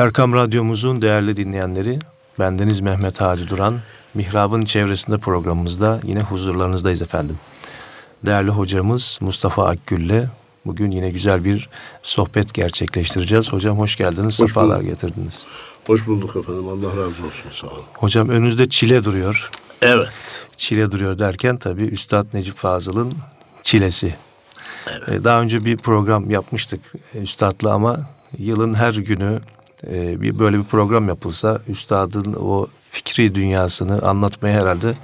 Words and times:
Erkam 0.00 0.32
Radyomuzun 0.34 1.02
değerli 1.02 1.36
dinleyenleri, 1.36 1.98
bendeniz 2.38 2.80
Mehmet 2.80 3.20
Hacı 3.20 3.48
Duran, 3.48 3.78
Mihrab'ın 4.14 4.62
çevresinde 4.62 5.18
programımızda 5.18 6.00
yine 6.04 6.20
huzurlarınızdayız 6.20 7.02
efendim. 7.02 7.38
Değerli 8.26 8.50
hocamız 8.50 9.18
Mustafa 9.20 9.66
Akgül'le 9.66 10.28
bugün 10.66 10.90
yine 10.90 11.10
güzel 11.10 11.44
bir 11.44 11.68
sohbet 12.02 12.54
gerçekleştireceğiz. 12.54 13.52
Hocam 13.52 13.78
hoş 13.78 13.96
geldiniz, 13.96 14.40
hoş 14.40 14.48
sefalar 14.48 14.80
bulduk. 14.80 14.90
getirdiniz. 14.90 15.46
Hoş 15.86 16.06
bulduk 16.06 16.36
efendim, 16.36 16.68
Allah 16.68 16.96
razı 16.96 17.26
olsun, 17.26 17.50
sağ 17.50 17.66
olun. 17.66 17.84
Hocam 17.94 18.28
önünüzde 18.28 18.68
çile 18.68 19.04
duruyor. 19.04 19.50
Evet. 19.82 20.08
Çile 20.56 20.90
duruyor 20.90 21.18
derken 21.18 21.56
tabii 21.56 21.84
Üstad 21.84 22.26
Necip 22.34 22.56
Fazıl'ın 22.56 23.14
çilesi. 23.62 24.14
Evet. 24.86 25.08
Ee, 25.08 25.24
daha 25.24 25.40
önce 25.40 25.64
bir 25.64 25.76
program 25.76 26.30
yapmıştık 26.30 26.80
e, 27.14 27.18
Üstad'la 27.18 27.72
ama 27.72 28.00
yılın 28.38 28.74
her 28.74 28.94
günü 28.94 29.40
e, 29.86 30.20
bir 30.20 30.38
böyle 30.38 30.58
bir 30.58 30.64
program 30.64 31.08
yapılsa 31.08 31.58
Üstad'ın 31.68 32.32
o 32.32 32.66
fikri 32.90 33.34
dünyasını 33.34 34.02
anlatmaya 34.02 34.60
herhalde 34.60 34.94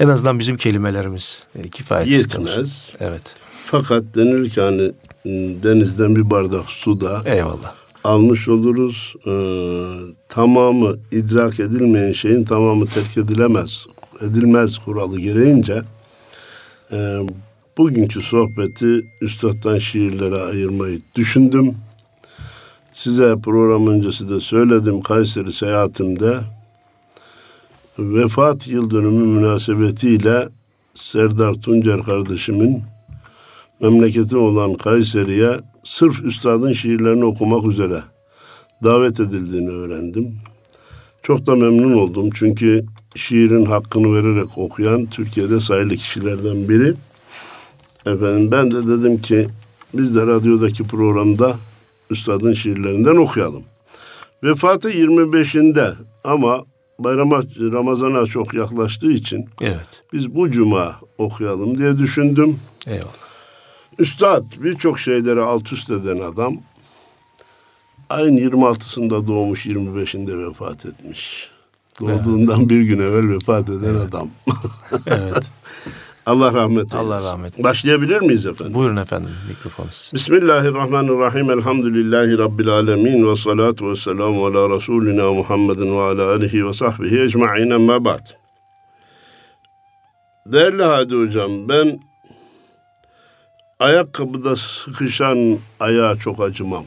en 0.00 0.08
azından 0.08 0.38
bizim 0.38 0.56
kelimelerimiz 0.56 1.44
e, 1.58 1.68
kifayetsiz 1.68 2.16
Yetmez. 2.16 2.54
kalır. 2.54 2.70
Evet. 3.00 3.36
Fakat 3.66 4.02
denir 4.14 4.50
ki 4.50 4.60
hani 4.60 4.92
denizden 5.62 6.16
bir 6.16 6.30
bardak 6.30 6.70
suda 6.70 7.22
Eyvallah. 7.24 7.74
almış 8.04 8.48
oluruz. 8.48 9.14
Ee, 9.26 9.32
tamamı 10.28 10.96
idrak 11.12 11.60
edilmeyen 11.60 12.12
şeyin 12.12 12.44
tamamı 12.44 12.86
terk 12.86 13.16
edilemez. 13.18 13.86
Edilmez 14.22 14.78
kuralı 14.78 15.20
gereğince 15.20 15.82
e, 16.92 17.20
bugünkü 17.78 18.20
sohbeti 18.20 19.06
üstadtan 19.20 19.78
şiirlere 19.78 20.42
ayırmayı 20.42 21.00
düşündüm. 21.16 21.74
Size 22.96 23.36
program 23.44 23.86
öncesi 23.86 24.28
de 24.28 24.40
söyledim 24.40 25.00
Kayseri 25.00 25.52
seyahatimde 25.52 26.38
vefat 27.98 28.68
yıl 28.68 28.90
dönümü 28.90 29.26
münasebetiyle 29.26 30.48
Serdar 30.94 31.54
Tuncer 31.54 32.02
kardeşimin 32.02 32.82
memleketi 33.80 34.36
olan 34.36 34.74
Kayseri'ye 34.74 35.60
sırf 35.84 36.24
üstadın 36.24 36.72
şiirlerini 36.72 37.24
okumak 37.24 37.66
üzere 37.66 38.02
davet 38.84 39.20
edildiğini 39.20 39.70
öğrendim. 39.70 40.34
Çok 41.22 41.46
da 41.46 41.56
memnun 41.56 41.92
oldum 41.92 42.30
çünkü 42.34 42.86
şiirin 43.16 43.64
hakkını 43.64 44.14
vererek 44.14 44.58
okuyan 44.58 45.06
Türkiye'de 45.06 45.60
sayılı 45.60 45.96
kişilerden 45.96 46.68
biri. 46.68 46.94
Efendim 48.06 48.50
ben 48.50 48.70
de 48.70 48.86
dedim 48.86 49.22
ki 49.22 49.48
biz 49.94 50.14
de 50.14 50.26
radyodaki 50.26 50.82
programda 50.82 51.56
üstadın 52.10 52.52
şiirlerinden 52.52 53.16
okuyalım. 53.16 53.62
Vefatı 54.42 54.90
25'inde 54.90 55.94
ama 56.24 56.64
bayrama 56.98 57.42
Ramazan'a 57.60 58.26
çok 58.26 58.54
yaklaştığı 58.54 59.12
için 59.12 59.46
Evet. 59.60 60.02
biz 60.12 60.34
bu 60.34 60.50
cuma 60.50 61.00
okuyalım 61.18 61.78
diye 61.78 61.98
düşündüm. 61.98 62.60
Eyvallah. 62.86 63.12
Üstad 63.98 64.44
birçok 64.58 64.98
şeyleri 64.98 65.40
alt 65.40 65.72
üst 65.72 65.90
eden 65.90 66.18
adam. 66.18 66.56
Ayın 68.10 68.36
26'sında 68.36 69.26
doğmuş 69.26 69.66
25'inde 69.66 70.48
vefat 70.48 70.86
etmiş. 70.86 71.50
Doğduğundan 72.00 72.68
bir 72.68 72.82
gün 72.82 72.98
evvel 72.98 73.28
vefat 73.28 73.68
eden 73.68 73.94
adam. 73.94 74.28
Evet. 75.06 75.42
Allah 76.26 76.54
rahmet 76.54 76.94
eylesin. 76.94 76.96
Allah 76.96 77.32
rahmet 77.32 77.52
eylesin. 77.52 77.64
Başlayabilir 77.64 78.20
miyiz 78.20 78.46
efendim? 78.46 78.74
Buyurun 78.74 78.96
efendim 78.96 79.30
mikrofon 79.48 79.86
sizin. 79.88 80.16
Bismillahirrahmanirrahim. 80.16 81.50
Elhamdülillahi 81.50 82.38
Rabbil 82.38 82.68
alemin. 82.68 83.30
Ve 83.30 83.36
salatu 83.36 83.90
ve 83.90 83.94
selamu 83.94 84.46
ala 84.46 84.76
Resulina 84.76 85.32
Muhammedin 85.32 85.96
ve 85.96 86.02
ala 86.02 86.30
alihi 86.30 86.66
ve 86.66 86.72
sahbihi 86.72 87.20
ecma'in 87.20 87.70
emma 87.70 88.04
ba'd. 88.04 88.26
Değerli 90.46 90.82
Hadi 90.82 91.16
Hocam 91.16 91.68
ben 91.68 92.00
ayakkabıda 93.78 94.56
sıkışan 94.56 95.58
ayağa 95.80 96.16
çok 96.16 96.40
acımam. 96.40 96.84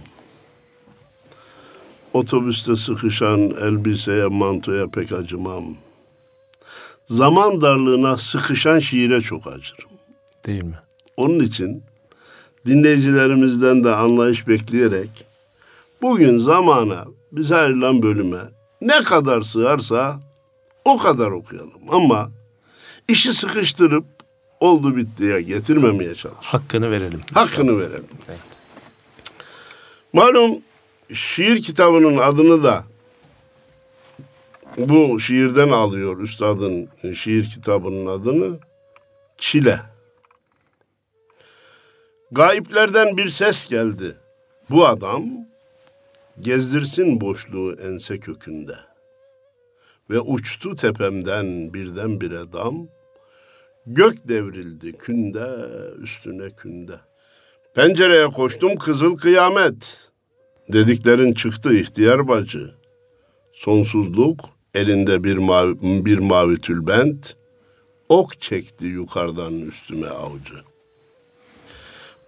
Otobüste 2.13 2.75
sıkışan 2.75 3.39
elbiseye, 3.39 4.25
mantoya 4.25 4.87
pek 4.87 5.11
acımam. 5.11 5.63
Zaman 7.09 7.61
darlığına 7.61 8.17
sıkışan 8.17 8.79
şiire 8.79 9.21
çok 9.21 9.47
acırım. 9.47 9.89
Değil 10.47 10.63
mi? 10.63 10.79
Onun 11.17 11.39
için 11.39 11.83
dinleyicilerimizden 12.65 13.83
de 13.83 13.95
anlayış 13.95 14.47
bekleyerek 14.47 15.25
bugün 16.01 16.37
zamana 16.37 17.05
bize 17.31 17.55
ayrılan 17.55 18.03
bölüme 18.03 18.39
ne 18.81 19.03
kadar 19.03 19.41
sığarsa 19.41 20.19
o 20.85 20.97
kadar 20.97 21.31
okuyalım. 21.31 21.81
Ama 21.89 22.31
işi 23.07 23.33
sıkıştırıp 23.33 24.05
oldu 24.59 24.95
bittiye 24.95 25.41
getirmemeye 25.41 26.15
çalış. 26.15 26.45
Hakkını 26.45 26.91
verelim. 26.91 27.21
Hakkını 27.33 27.79
verelim. 27.79 28.07
Malum 30.13 30.57
şiir 31.13 31.63
kitabının 31.63 32.17
adını 32.17 32.63
da 32.63 32.83
bu 34.79 35.19
şiirden 35.19 35.69
alıyor 35.69 36.19
üstadın 36.19 36.89
şiir 37.13 37.45
kitabının 37.45 38.05
adını. 38.05 38.59
Çile. 39.37 39.79
Gayiplerden 42.31 43.17
bir 43.17 43.29
ses 43.29 43.69
geldi. 43.69 44.15
Bu 44.69 44.87
adam 44.87 45.23
gezdirsin 46.39 47.21
boşluğu 47.21 47.73
ense 47.73 48.19
kökünde. 48.19 48.75
Ve 50.09 50.19
uçtu 50.19 50.75
tepemden 50.75 51.73
birdenbire 51.73 52.53
dam. 52.53 52.87
Gök 53.85 54.27
devrildi 54.27 54.97
künde 54.97 55.47
üstüne 56.01 56.49
künde. 56.49 56.99
Pencereye 57.75 58.27
koştum 58.27 58.75
kızıl 58.75 59.17
kıyamet. 59.17 60.11
Dediklerin 60.73 61.33
çıktı 61.33 61.73
ihtiyar 61.73 62.27
bacı. 62.27 62.71
Sonsuzluk 63.53 64.58
elinde 64.73 65.23
bir 65.23 65.37
mavi, 65.37 66.05
bir 66.05 66.17
mavi 66.17 66.57
tülbent. 66.57 67.35
Ok 68.09 68.41
çekti 68.41 68.85
yukarıdan 68.85 69.53
üstüme 69.53 70.07
avcı. 70.07 70.55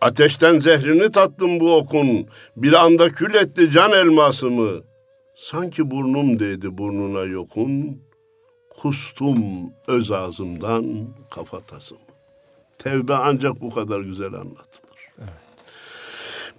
Ateşten 0.02 0.59
zehrini 0.59 1.12
tattım 1.12 1.59
bu 1.59 1.75
okun. 1.75 2.28
Bir 2.57 2.74
anda 2.74 3.09
kül 3.09 3.35
etti 3.35 3.72
can 3.72 3.91
elmasımı. 3.91 4.81
Sanki 5.35 5.91
burnum 5.91 6.40
değdi 6.40 6.78
burnuna 6.78 7.24
yokun. 7.24 8.02
Kustum 8.81 9.40
öz 9.88 10.12
ağzımdan 10.12 10.85
kafatasım. 11.31 11.97
Tevbe 12.79 13.13
ancak 13.13 13.62
bu 13.62 13.69
kadar 13.69 14.00
güzel 14.00 14.34
anlatılır. 14.34 15.12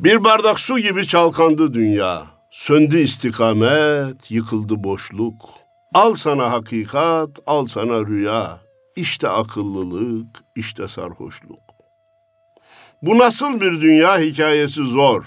Bir 0.01 0.25
bardak 0.25 0.61
su 0.61 0.79
gibi 0.79 1.07
çalkandı 1.07 1.75
dünya. 1.75 2.27
Söndü 2.51 2.99
istikamet, 2.99 4.31
yıkıldı 4.31 4.85
boşluk. 4.85 5.51
Al 5.95 6.15
sana 6.15 6.53
hakikat, 6.53 7.31
al 7.47 7.67
sana 7.67 8.07
rüya. 8.07 8.61
İşte 8.97 9.29
akıllılık, 9.29 10.27
işte 10.57 10.89
sarhoşluk. 10.89 11.59
Bu 13.03 13.19
nasıl 13.19 13.61
bir 13.61 13.81
dünya 13.81 14.19
hikayesi 14.19 14.83
zor. 14.85 15.25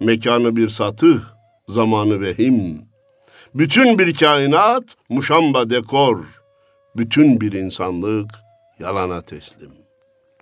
Mekanı 0.00 0.56
bir 0.56 0.68
satı, 0.68 1.22
zamanı 1.68 2.20
vehim. 2.20 2.82
Bütün 3.54 3.98
bir 3.98 4.14
kainat 4.14 4.84
muşamba 5.08 5.70
dekor. 5.70 6.24
Bütün 6.96 7.40
bir 7.40 7.52
insanlık 7.52 8.30
yalana 8.78 9.22
teslim. 9.22 9.72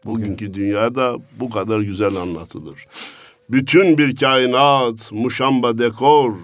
Bugünkü 0.04 0.54
dünyada 0.54 1.16
bu 1.40 1.50
kadar 1.50 1.80
güzel 1.80 2.16
anlatılır. 2.16 2.86
Bütün 3.50 3.98
bir 3.98 4.16
kainat 4.16 5.12
muşamba 5.12 5.78
dekor. 5.78 6.36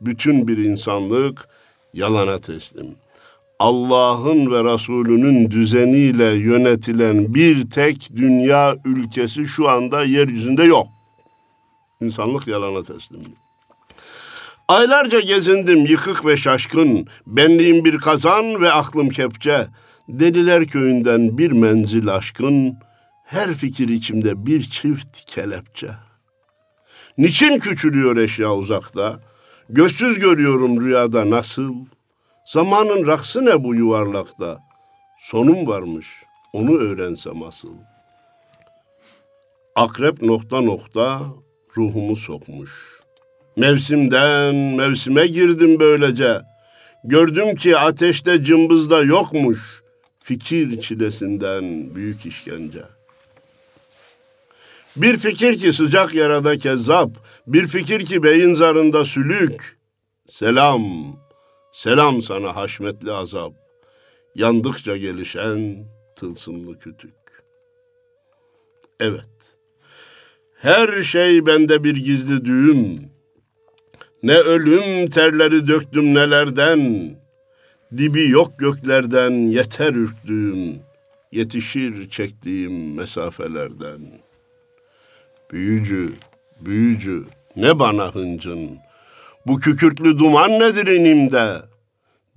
Bütün 0.00 0.48
bir 0.48 0.58
insanlık 0.58 1.49
yalana 1.94 2.38
teslim. 2.38 2.86
Allah'ın 3.58 4.50
ve 4.50 4.74
Resulünün 4.74 5.50
düzeniyle 5.50 6.24
yönetilen 6.24 7.34
bir 7.34 7.70
tek 7.70 8.10
dünya 8.16 8.76
ülkesi 8.84 9.46
şu 9.46 9.68
anda 9.68 10.04
yeryüzünde 10.04 10.64
yok. 10.64 10.86
İnsanlık 12.00 12.46
yalana 12.46 12.82
teslim. 12.82 13.20
Aylarca 14.68 15.20
gezindim 15.20 15.86
yıkık 15.86 16.26
ve 16.26 16.36
şaşkın, 16.36 17.06
benliğim 17.26 17.84
bir 17.84 17.98
kazan 17.98 18.60
ve 18.60 18.72
aklım 18.72 19.08
kepçe. 19.08 19.66
Deliler 20.08 20.66
köyünden 20.66 21.38
bir 21.38 21.50
menzil 21.50 22.08
aşkın, 22.08 22.74
her 23.24 23.54
fikir 23.54 23.88
içimde 23.88 24.46
bir 24.46 24.62
çift 24.62 25.24
kelepçe. 25.26 25.90
Niçin 27.18 27.58
küçülüyor 27.58 28.16
eşya 28.16 28.54
uzakta? 28.54 29.20
Gözsüz 29.72 30.18
görüyorum 30.18 30.80
rüyada 30.80 31.30
nasıl? 31.30 31.74
Zamanın 32.44 33.06
raksı 33.06 33.44
ne 33.44 33.64
bu 33.64 33.74
yuvarlakta? 33.74 34.58
Sonum 35.18 35.66
varmış, 35.66 36.06
onu 36.52 36.76
öğrensem 36.76 37.42
asıl. 37.42 37.72
Akrep 39.74 40.22
nokta 40.22 40.60
nokta 40.60 41.22
ruhumu 41.76 42.16
sokmuş. 42.16 42.70
Mevsimden 43.56 44.54
mevsime 44.54 45.26
girdim 45.26 45.80
böylece. 45.80 46.40
Gördüm 47.04 47.54
ki 47.54 47.76
ateşte 47.76 48.44
cımbızda 48.44 49.02
yokmuş. 49.02 49.82
Fikir 50.18 50.80
çilesinden 50.80 51.94
büyük 51.94 52.26
işkence. 52.26 52.82
Bir 55.00 55.16
fikir 55.16 55.58
ki 55.58 55.72
sıcak 55.72 56.14
yarada 56.14 56.58
kezzap, 56.58 57.10
bir 57.46 57.66
fikir 57.66 58.04
ki 58.04 58.22
beyin 58.22 58.54
zarında 58.54 59.04
sülük. 59.04 59.78
Selam, 60.28 60.82
selam 61.72 62.22
sana 62.22 62.56
haşmetli 62.56 63.12
azap, 63.12 63.52
yandıkça 64.34 64.96
gelişen 64.96 65.84
tılsımlı 66.16 66.78
kütük. 66.78 67.14
Evet, 69.00 69.56
her 70.56 71.02
şey 71.02 71.46
bende 71.46 71.84
bir 71.84 71.96
gizli 71.96 72.44
düğüm. 72.44 73.10
Ne 74.22 74.36
ölüm 74.38 75.10
terleri 75.10 75.68
döktüm 75.68 76.14
nelerden, 76.14 77.10
dibi 77.96 78.28
yok 78.28 78.58
göklerden 78.58 79.30
yeter 79.30 79.94
ürktüğüm, 79.94 80.78
yetişir 81.32 82.10
çektiğim 82.10 82.94
mesafelerden. 82.94 84.29
Büyücü, 85.52 86.12
büyücü, 86.60 87.24
ne 87.56 87.78
bana 87.78 88.14
hıncın, 88.14 88.78
bu 89.46 89.60
kükürtlü 89.60 90.18
duman 90.18 90.50
nedir 90.50 90.86
inimde? 90.86 91.56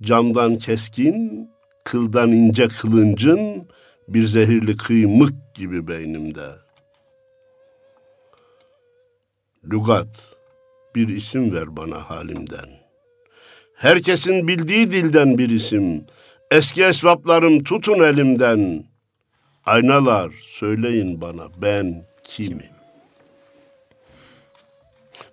Camdan 0.02 0.56
keskin, 0.56 1.50
kıldan 1.84 2.32
ince 2.32 2.68
kılıncın, 2.68 3.68
bir 4.08 4.24
zehirli 4.24 4.76
kıymık 4.76 5.54
gibi 5.54 5.88
beynimde.'' 5.88 6.64
Lugat, 9.72 10.36
bir 10.94 11.08
isim 11.08 11.54
ver 11.54 11.76
bana 11.76 12.10
halimden. 12.10 12.68
Herkesin 13.74 14.48
bildiği 14.48 14.90
dilden 14.90 15.38
bir 15.38 15.50
isim. 15.50 16.04
Eski 16.50 16.84
esvaplarım 16.84 17.62
tutun 17.64 18.04
elimden. 18.04 18.84
Aynalar 19.66 20.30
söyleyin 20.42 21.20
bana 21.20 21.48
ben 21.62 22.06
kimim? 22.24 22.73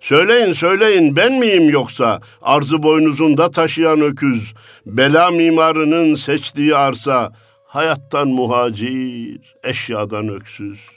Söyleyin 0.02 0.52
söyleyin 0.52 1.16
ben 1.16 1.32
miyim 1.32 1.70
yoksa 1.70 2.20
arzı 2.42 2.82
boynuzunda 2.82 3.50
taşıyan 3.50 4.00
öküz, 4.00 4.54
bela 4.86 5.30
mimarının 5.30 6.14
seçtiği 6.14 6.76
arsa, 6.76 7.32
hayattan 7.66 8.28
muhacir, 8.28 9.54
eşyadan 9.64 10.28
öksüz. 10.28 10.88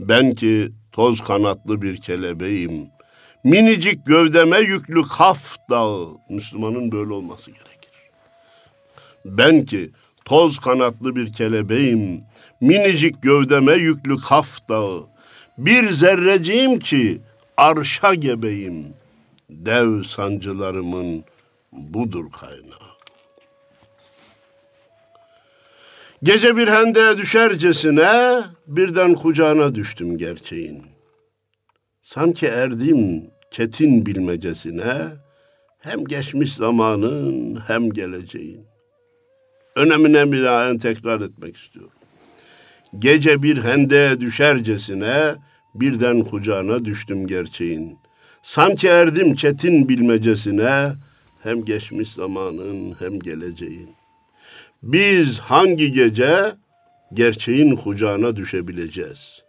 Ben 0.00 0.34
ki 0.34 0.72
toz 0.92 1.20
kanatlı 1.20 1.82
bir 1.82 1.96
kelebeğim. 1.96 2.88
Minicik 3.44 4.06
gövdeme 4.06 4.58
yüklü 4.58 5.02
kaf 5.02 5.56
dağı. 5.70 6.08
Müslümanın 6.28 6.92
böyle 6.92 7.12
olması 7.12 7.50
gerekir. 7.50 7.92
Ben 9.24 9.64
ki 9.64 9.90
toz 10.24 10.58
kanatlı 10.58 11.16
bir 11.16 11.32
kelebeğim. 11.32 12.20
Minicik 12.60 13.22
gövdeme 13.22 13.74
yüklü 13.74 14.16
kaf 14.16 14.68
dağı. 14.68 15.02
Bir 15.58 15.90
zerreciğim 15.90 16.78
ki 16.78 17.20
arşa 17.60 18.14
gebeyim. 18.14 18.94
Dev 19.50 20.02
sancılarımın 20.02 21.24
budur 21.72 22.30
kaynağı. 22.30 22.90
Gece 26.22 26.56
bir 26.56 26.68
hendeğe 26.68 27.18
düşercesine 27.18 28.42
birden 28.66 29.14
kucağına 29.14 29.74
düştüm 29.74 30.18
gerçeğin. 30.18 30.86
Sanki 32.02 32.46
erdim 32.46 33.30
çetin 33.50 34.06
bilmecesine 34.06 35.06
hem 35.78 36.04
geçmiş 36.04 36.54
zamanın 36.54 37.60
hem 37.66 37.90
geleceğin. 37.90 38.66
Önemine 39.76 40.32
binaen 40.32 40.78
tekrar 40.78 41.20
etmek 41.20 41.56
istiyorum. 41.56 41.92
Gece 42.98 43.42
bir 43.42 43.64
hendeğe 43.64 44.20
düşercesine 44.20 45.34
birden 45.74 46.22
kucağına 46.22 46.84
düştüm 46.84 47.26
gerçeğin. 47.26 47.98
Sanki 48.42 48.88
erdim 48.88 49.34
çetin 49.34 49.88
bilmecesine 49.88 50.92
hem 51.42 51.64
geçmiş 51.64 52.08
zamanın 52.12 52.96
hem 52.98 53.18
geleceğin. 53.18 53.90
Biz 54.82 55.38
hangi 55.38 55.92
gece 55.92 56.54
gerçeğin 57.12 57.76
kucağına 57.76 58.36
düşebileceğiz? 58.36 59.42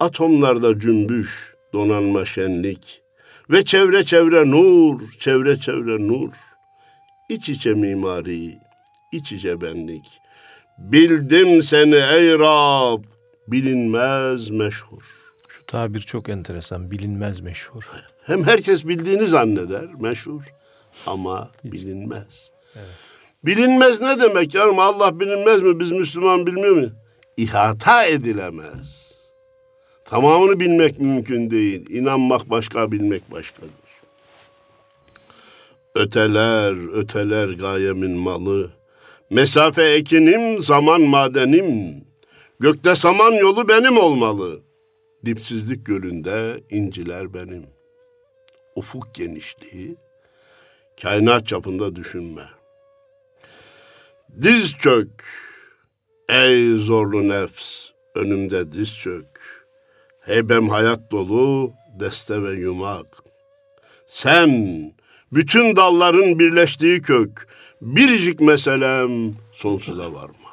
Atomlarda 0.00 0.78
cümbüş, 0.78 1.54
donanma 1.72 2.24
şenlik 2.24 3.02
ve 3.50 3.64
çevre 3.64 4.04
çevre 4.04 4.50
nur, 4.50 5.00
çevre 5.18 5.60
çevre 5.60 6.08
nur. 6.08 6.32
İç 7.28 7.48
içe 7.48 7.74
mimari, 7.74 8.58
iç 9.12 9.32
içe 9.32 9.60
benlik. 9.60 10.06
Bildim 10.78 11.62
seni 11.62 11.94
ey 11.94 12.38
Rab, 12.38 13.04
bilinmez 13.48 14.50
meşhur. 14.50 15.02
Şu 15.48 15.66
tabir 15.66 16.00
çok 16.00 16.28
enteresan, 16.28 16.90
bilinmez 16.90 17.40
meşhur. 17.40 17.88
Hem 18.26 18.44
herkes 18.44 18.86
bildiğini 18.86 19.26
zanneder, 19.26 19.94
meşhur 20.00 20.42
ama 21.06 21.50
bilinmez. 21.64 22.50
Evet. 22.76 22.86
Bilinmez 23.44 24.00
ne 24.00 24.20
demek 24.20 24.50
canım? 24.50 24.78
Allah 24.78 25.20
bilinmez 25.20 25.62
mi? 25.62 25.80
Biz 25.80 25.92
Müslüman 25.92 26.46
bilmiyor 26.46 26.76
mu? 26.76 26.88
İhata 27.36 28.04
edilemez. 28.04 29.14
Tamamını 30.04 30.60
bilmek 30.60 31.00
mümkün 31.00 31.50
değil. 31.50 31.90
İnanmak 31.90 32.50
başka, 32.50 32.92
bilmek 32.92 33.30
başkadır. 33.30 33.70
Öteler, 35.94 36.94
öteler 36.94 37.48
gayemin 37.48 38.10
malı. 38.10 38.70
Mesafe 39.30 39.82
ekinim, 39.82 40.62
zaman 40.62 41.00
madenim. 41.00 42.05
Gökte 42.60 42.94
saman 42.94 43.32
yolu 43.32 43.68
benim 43.68 43.98
olmalı. 43.98 44.60
Dipsizlik 45.24 45.86
gölünde 45.86 46.64
inciler 46.70 47.34
benim. 47.34 47.66
Ufuk 48.76 49.14
genişliği, 49.14 49.96
kainat 51.02 51.46
çapında 51.46 51.96
düşünme. 51.96 52.44
Diz 54.42 54.76
çök 54.78 55.08
ey 56.28 56.76
zorlu 56.76 57.28
nefs 57.28 57.90
önümde 58.14 58.72
diz 58.72 58.98
çök. 58.98 59.26
Heybem 60.20 60.68
hayat 60.68 61.10
dolu 61.10 61.72
deste 62.00 62.42
ve 62.42 62.52
yumak. 62.52 63.06
Sen 64.06 64.92
bütün 65.32 65.76
dalların 65.76 66.38
birleştiği 66.38 67.02
kök 67.02 67.48
biricik 67.80 68.40
meselem 68.40 69.34
sonsuza 69.52 70.14
varmak. 70.14 70.45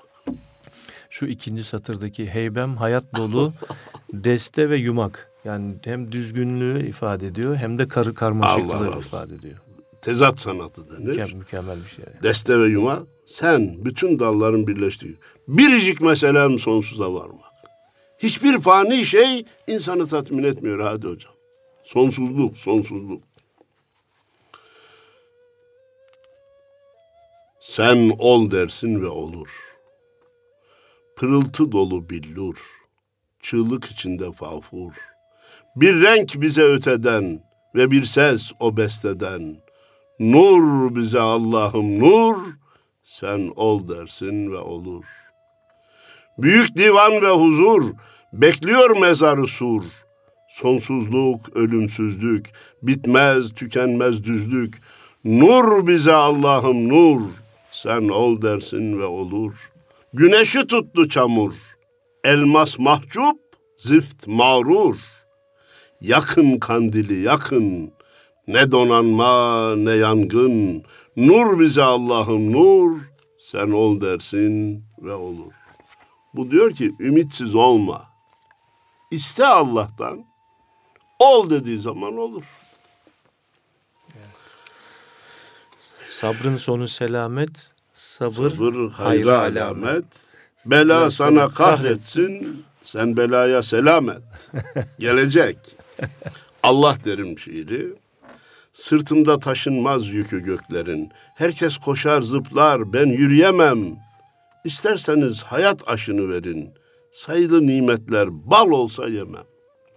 Şu 1.14 1.26
ikinci 1.26 1.64
satırdaki 1.64 2.28
heybem 2.28 2.76
hayat 2.78 3.16
dolu 3.18 3.54
deste 4.14 4.70
ve 4.70 4.78
yumak. 4.78 5.32
Yani 5.46 5.74
hem 5.84 6.12
düzgünlüğü 6.12 6.88
ifade 6.88 7.28
ediyor 7.28 7.56
hem 7.56 7.78
de 7.78 7.88
karı 7.88 8.14
karmaşıklığı 8.14 9.00
ifade 9.00 9.36
ediyor. 9.36 9.58
Tezat 10.02 10.40
sanatı 10.40 10.92
denir. 10.92 11.08
Mükemmel, 11.08 11.34
mükemmel 11.34 11.84
bir 11.84 11.90
şey. 11.90 12.06
Yani. 12.08 12.24
Deste 12.24 12.60
ve 12.60 12.66
yumak 12.66 13.08
sen 13.26 13.86
bütün 13.86 14.20
dalların 14.20 14.68
birleştiği 14.68 15.16
biricik 15.48 16.02
meselem 16.02 16.60
sonsuza 16.60 17.14
varmak. 17.14 17.54
Hiçbir 18.18 18.60
fani 18.60 19.06
şey 19.06 19.46
insanı 19.68 20.08
tatmin 20.08 20.44
etmiyor 20.44 20.80
hadi 20.80 21.08
hocam. 21.08 21.34
Sonsuzluk, 21.84 22.58
sonsuzluk. 22.58 23.22
Sen 27.60 28.12
ol 28.20 28.52
dersin 28.52 29.02
ve 29.02 29.08
olur. 29.08 29.73
Pırıltı 31.16 31.72
dolu 31.72 32.10
billur, 32.10 32.58
çığlık 33.42 33.86
içinde 33.86 34.32
fafur. 34.32 34.94
Bir 35.76 36.02
renk 36.02 36.42
bize 36.42 36.62
öteden 36.62 37.44
ve 37.76 37.92
bir 37.92 38.06
ses 38.06 38.52
o 38.60 38.78
besteden. 38.78 39.56
Nur 40.20 40.96
bize 40.96 41.20
Allah'ım 41.20 42.00
nur, 42.00 42.38
sen 43.04 43.52
ol 43.56 43.88
dersin 43.88 44.52
ve 44.52 44.58
olur. 44.58 45.06
Büyük 46.38 46.78
divan 46.78 47.22
ve 47.22 47.30
huzur, 47.30 47.94
bekliyor 48.34 48.98
mezarı 48.98 49.48
sur. 49.48 49.84
Sonsuzluk, 50.50 51.56
ölümsüzlük, 51.56 52.52
bitmez, 52.82 53.54
tükenmez 53.54 54.24
düzlük. 54.24 54.82
Nur 55.24 55.88
bize 55.88 56.14
Allah'ım 56.14 56.90
nur, 56.90 57.22
sen 57.72 58.10
ol 58.10 58.42
dersin 58.42 59.00
ve 59.00 59.06
olur. 59.06 59.73
Güneşi 60.16 60.68
tuttu 60.68 61.10
çamur, 61.10 61.54
elmas 62.24 62.80
mahcup, 62.80 63.40
zift 63.78 64.28
mağrur. 64.28 64.96
Yakın 66.02 66.60
kandili 66.60 67.22
yakın, 67.22 67.94
ne 68.48 68.72
donanma 68.72 69.76
ne 69.76 69.92
yangın. 69.92 70.84
Nur 71.18 71.60
bize 71.60 71.84
Allah'ım 71.84 72.52
nur. 72.52 73.00
Sen 73.40 73.72
ol 73.72 74.02
dersin 74.02 74.86
ve 75.02 75.14
olur. 75.14 75.54
Bu 76.34 76.52
diyor 76.52 76.72
ki 76.72 76.92
ümitsiz 77.00 77.56
olma. 77.56 78.06
İste 79.12 79.46
Allah'tan. 79.46 80.26
Ol 81.20 81.50
dediği 81.50 81.78
zaman 81.78 82.18
olur. 82.18 82.44
Sabrın 86.08 86.58
sonu 86.58 86.88
selamet, 86.88 87.73
sabır, 88.04 88.50
sabır 88.50 88.90
hayra 88.90 89.40
alamet. 89.40 90.06
Bela 90.66 91.12
sana 91.12 91.48
kahretsin, 91.48 92.64
sen 92.84 93.18
belaya 93.18 93.64
selamet. 93.64 94.52
Gelecek. 95.00 95.58
Allah 96.64 96.98
derim 97.06 97.40
şiiri. 97.40 97.94
Sırtımda 98.74 99.40
taşınmaz 99.40 100.08
yükü 100.08 100.40
göklerin. 100.40 101.12
Herkes 101.36 101.78
koşar 101.78 102.22
zıplar, 102.22 102.94
ben 102.94 103.06
yürüyemem. 103.06 103.96
İsterseniz 104.66 105.44
hayat 105.44 105.90
aşını 105.90 106.30
verin. 106.30 106.70
Sayılı 107.12 107.68
nimetler 107.68 108.28
bal 108.32 108.72
olsa 108.72 109.08
yemem. 109.08 109.46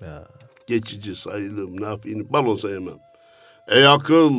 Ya. 0.00 0.28
Geçici 0.66 1.14
sayılı 1.14 1.76
nafini 1.76 2.32
bal 2.32 2.46
olsa 2.46 2.70
yemem. 2.70 2.98
Ey 3.68 3.86
akıl, 3.86 4.32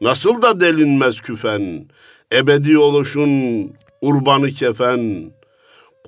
nasıl 0.00 0.42
da 0.42 0.60
delinmez 0.60 1.20
küfen. 1.20 1.88
Ebedi 2.32 2.78
oluşun 2.78 3.30
urbanı 4.00 4.50
kefen. 4.50 5.32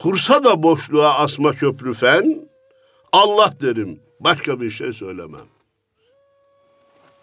Kursa 0.00 0.44
da 0.44 0.62
boşluğa 0.62 1.14
asma 1.14 1.52
köprü 1.52 1.92
fen. 1.92 2.48
Allah 3.12 3.54
derim, 3.60 4.00
başka 4.20 4.60
bir 4.60 4.70
şey 4.70 4.92
söylemem. 4.92 5.46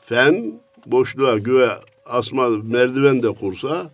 Fen 0.01 0.61
boşluğa 0.85 1.37
göğe 1.37 1.69
asma 2.05 2.49
merdiven 2.49 3.23
de 3.23 3.29
kursa 3.29 3.91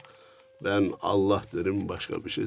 ben 0.63 0.91
Allah 1.01 1.41
derim 1.53 1.89
başka 1.89 2.25
bir 2.25 2.29
şey. 2.29 2.45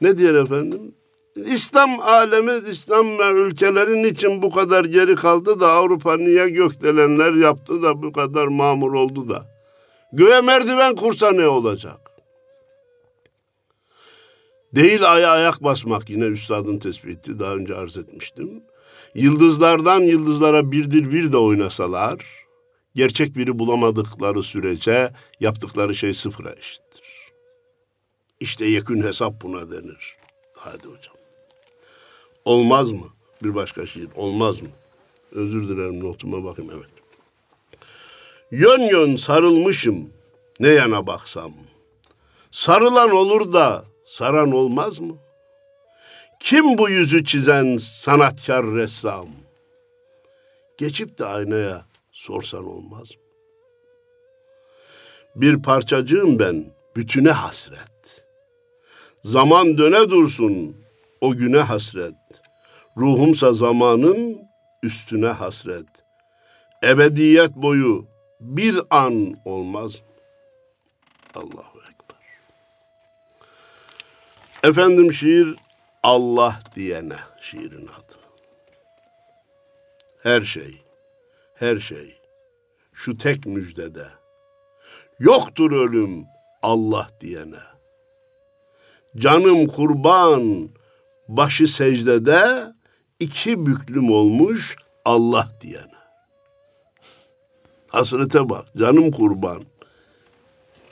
Ne 0.00 0.18
diyor 0.18 0.34
efendim? 0.44 0.94
İslam 1.36 2.00
alemi, 2.00 2.68
İslam 2.68 3.18
ve 3.18 3.30
ülkelerin 3.30 4.04
için 4.04 4.42
bu 4.42 4.50
kadar 4.50 4.84
geri 4.84 5.14
kaldı 5.14 5.60
da 5.60 5.72
Avrupa 5.72 6.16
niye 6.16 6.48
gökdelenler 6.48 7.32
yaptı 7.32 7.82
da 7.82 8.02
bu 8.02 8.12
kadar 8.12 8.46
mamur 8.46 8.92
oldu 8.92 9.28
da. 9.28 9.57
Göğe 10.12 10.40
merdiven 10.40 10.94
kursa 10.94 11.32
ne 11.32 11.48
olacak? 11.48 12.10
Değil 14.74 15.12
aya 15.12 15.30
ayak 15.30 15.64
basmak 15.64 16.10
yine 16.10 16.24
üstadın 16.24 16.78
tespiti 16.78 17.38
daha 17.38 17.54
önce 17.54 17.74
arz 17.74 17.96
etmiştim. 17.96 18.62
Yıldızlardan 19.14 20.00
yıldızlara 20.00 20.72
birdir 20.72 21.12
bir 21.12 21.32
de 21.32 21.36
oynasalar, 21.36 22.46
gerçek 22.94 23.36
biri 23.36 23.58
bulamadıkları 23.58 24.42
sürece 24.42 25.12
yaptıkları 25.40 25.94
şey 25.94 26.14
sıfıra 26.14 26.52
eşittir. 26.52 27.32
İşte 28.40 28.66
yekün 28.66 29.02
hesap 29.02 29.42
buna 29.42 29.70
denir. 29.70 30.16
Hadi 30.54 30.88
hocam. 30.88 31.14
Olmaz 32.44 32.92
mı? 32.92 33.06
Bir 33.42 33.54
başka 33.54 33.86
şiir. 33.86 34.08
Olmaz 34.16 34.62
mı? 34.62 34.68
Özür 35.32 35.68
dilerim 35.68 36.04
notuma 36.04 36.44
bakayım 36.44 36.72
evet. 36.76 36.97
Yön 38.50 38.80
yön 38.80 39.16
sarılmışım 39.16 40.12
ne 40.60 40.68
yana 40.68 41.06
baksam. 41.06 41.52
Sarılan 42.50 43.10
olur 43.10 43.52
da 43.52 43.84
saran 44.06 44.52
olmaz 44.52 45.00
mı? 45.00 45.16
Kim 46.40 46.78
bu 46.78 46.90
yüzü 46.90 47.24
çizen 47.24 47.76
sanatkar 47.76 48.66
ressam? 48.66 49.28
Geçip 50.78 51.18
de 51.18 51.24
aynaya 51.24 51.86
sorsan 52.12 52.64
olmaz 52.64 53.10
mı? 53.10 53.22
Bir 55.34 55.62
parçacığım 55.62 56.38
ben, 56.38 56.64
bütüne 56.96 57.30
hasret. 57.30 58.24
Zaman 59.24 59.78
döne 59.78 60.10
dursun, 60.10 60.76
o 61.20 61.32
güne 61.32 61.58
hasret. 61.60 62.14
Ruhumsa 62.96 63.52
zamanın 63.52 64.38
üstüne 64.82 65.28
hasret. 65.28 65.86
Ebediyet 66.84 67.56
boyu 67.56 68.17
bir 68.40 68.80
an 68.90 69.34
olmaz? 69.44 70.02
Allahu 71.34 71.78
Ekber. 71.78 72.18
Efendim 74.70 75.12
şiir 75.12 75.54
Allah 76.02 76.58
diyene 76.74 77.16
şiirin 77.40 77.86
adı. 77.86 78.18
Her 80.22 80.42
şey, 80.42 80.82
her 81.54 81.78
şey 81.78 82.18
şu 82.92 83.16
tek 83.18 83.46
müjdede. 83.46 84.06
Yoktur 85.18 85.72
ölüm 85.72 86.24
Allah 86.62 87.08
diyene. 87.20 87.60
Canım 89.16 89.66
kurban 89.66 90.70
başı 91.28 91.66
secdede 91.66 92.72
iki 93.20 93.66
büklüm 93.66 94.10
olmuş 94.10 94.76
Allah 95.04 95.48
diyene. 95.60 95.97
Hasrete 97.88 98.48
bak 98.48 98.64
canım 98.76 99.10
kurban. 99.10 99.62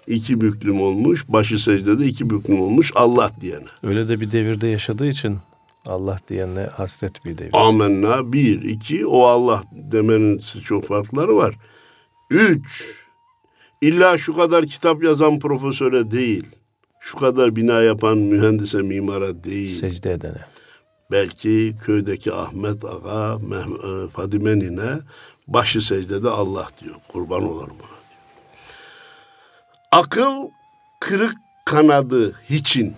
iki 0.07 0.41
büklüm 0.41 0.83
olmuş 0.83 1.25
başı 1.29 1.59
secdede 1.59 2.07
iki 2.07 2.31
büklüm 2.31 2.61
olmuş 2.61 2.93
Allah 2.95 3.33
diyene. 3.41 3.67
Öyle 3.83 4.09
de 4.09 4.21
bir 4.21 4.33
devirde 4.33 4.67
yaşadığı 4.67 5.07
için 5.07 5.39
Allah 5.87 6.19
diyenle 6.29 6.67
hasret 6.67 7.25
bir 7.25 7.39
devir. 7.39 7.51
Amenna 7.53 8.33
bir, 8.33 8.63
iki 8.63 9.07
o 9.07 9.23
Allah 9.23 9.63
demenin 9.73 10.39
çok 10.65 10.85
farkları 10.85 11.37
var. 11.37 11.55
Üç, 12.31 12.95
illa 13.83 14.19
şu 14.19 14.37
kadar 14.37 14.67
kitap 14.67 15.03
yazan 15.03 15.39
profesöre 15.39 16.11
değil, 16.11 16.45
şu 17.01 17.17
kadar 17.17 17.57
bina 17.57 17.83
yapan 17.83 18.19
mühendise, 18.19 18.83
mimara 18.83 19.45
değil. 19.45 19.81
Secde 19.81 20.13
edene. 20.13 20.41
Belki 21.13 21.75
köydeki 21.83 22.33
Ahmet 22.33 22.85
Ağa, 22.85 23.39
e, 23.39 24.09
Fadime 24.09 24.59
Nine 24.59 24.99
başı 25.49 25.81
secdede 25.81 26.31
Allah 26.31 26.69
diyor. 26.81 26.97
Kurban 27.09 27.43
olurum 27.43 27.77
ona. 27.81 27.97
Akıl 30.01 30.49
kırık 31.01 31.35
kanadı 31.65 32.33
hiçin. 32.51 32.95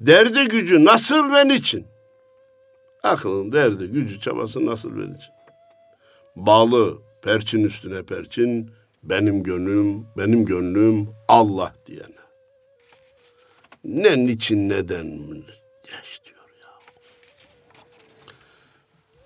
Derdi 0.00 0.48
gücü 0.48 0.84
nasıl 0.84 1.32
ve 1.32 1.48
niçin? 1.48 1.86
Aklın 3.02 3.52
derdi 3.52 3.86
gücü 3.86 4.20
çabası 4.20 4.66
nasıl 4.66 4.96
ve 4.96 5.02
niçin? 5.02 5.34
Bağlı 6.36 6.98
perçin 7.22 7.64
üstüne 7.64 8.02
perçin 8.02 8.70
benim 9.02 9.42
gönlüm 9.42 10.06
benim 10.16 10.44
gönlüm 10.44 11.08
Allah 11.28 11.74
diyene. 11.86 12.22
Ne 13.84 14.26
niçin 14.26 14.68
neden 14.68 15.06
diyor 16.24 16.48
ya. 16.62 16.68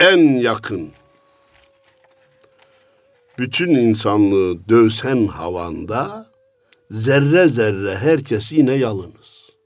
En 0.00 0.18
yakın 0.18 0.90
bütün 3.38 3.68
insanlığı 3.68 4.68
dövsen 4.68 5.26
havanda 5.26 6.30
zerre 6.90 7.48
zerre 7.48 7.96
herkes 7.96 8.52
yine 8.52 8.74
yalınız. 8.74 9.56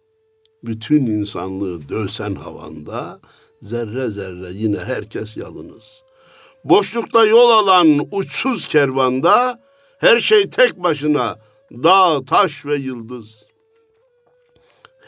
Bütün 0.64 1.06
insanlığı 1.06 1.88
dövsen 1.88 2.34
havanda 2.34 3.20
zerre 3.60 4.10
zerre 4.10 4.52
yine 4.52 4.78
herkes 4.78 5.36
yalınız. 5.36 6.02
Boşlukta 6.64 7.26
yol 7.26 7.50
alan 7.50 8.08
uçsuz 8.10 8.64
kervanda 8.64 9.62
her 9.98 10.20
şey 10.20 10.50
tek 10.50 10.76
başına 10.76 11.38
dağ, 11.72 12.24
taş 12.24 12.66
ve 12.66 12.76
yıldız. 12.76 13.46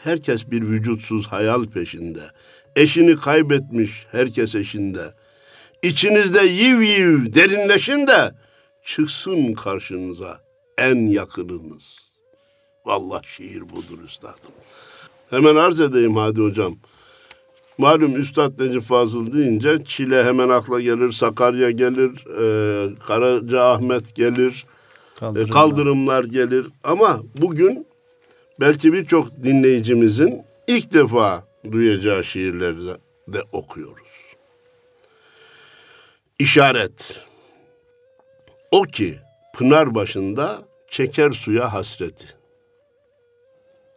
Herkes 0.03 0.51
bir 0.51 0.61
vücutsuz 0.61 1.27
hayal 1.27 1.65
peşinde. 1.65 2.31
Eşini 2.75 3.15
kaybetmiş 3.15 4.05
herkes 4.11 4.55
eşinde. 4.55 5.13
İçinizde 5.83 6.45
yiv 6.45 6.81
yiv 6.81 7.33
derinleşin 7.33 8.07
de 8.07 8.31
çıksın 8.83 9.53
karşınıza 9.53 10.39
en 10.77 10.95
yakınınız. 11.07 12.13
Vallahi 12.85 13.27
şiir 13.27 13.61
budur 13.61 14.03
üstadım. 14.05 14.51
Hemen 15.29 15.55
arz 15.55 15.79
edeyim 15.79 16.15
hadi 16.15 16.41
hocam. 16.41 16.75
Malum 17.77 18.15
Üstad 18.15 18.59
Necip 18.59 18.81
Fazıl 18.81 19.31
deyince 19.33 19.83
Çile 19.85 20.23
hemen 20.23 20.49
akla 20.49 20.81
gelir, 20.81 21.11
Sakarya 21.11 21.71
gelir, 21.71 22.11
e, 22.27 22.99
Karaca 23.07 23.63
Ahmet 23.63 24.15
gelir, 24.15 24.65
Kaldırımlar. 25.19 25.47
E, 25.47 25.49
kaldırımlar 25.49 26.23
gelir. 26.23 26.67
Ama 26.83 27.21
bugün 27.41 27.87
belki 28.59 28.93
birçok 28.93 29.43
dinleyicimizin 29.43 30.41
ilk 30.67 30.93
defa 30.93 31.43
duyacağı 31.71 32.23
şiirleri 32.23 32.97
de, 33.27 33.43
okuyoruz. 33.51 34.35
İşaret. 36.39 37.25
O 38.71 38.81
ki 38.81 39.19
pınar 39.53 39.95
başında 39.95 40.61
çeker 40.89 41.31
suya 41.31 41.73
hasreti. 41.73 42.27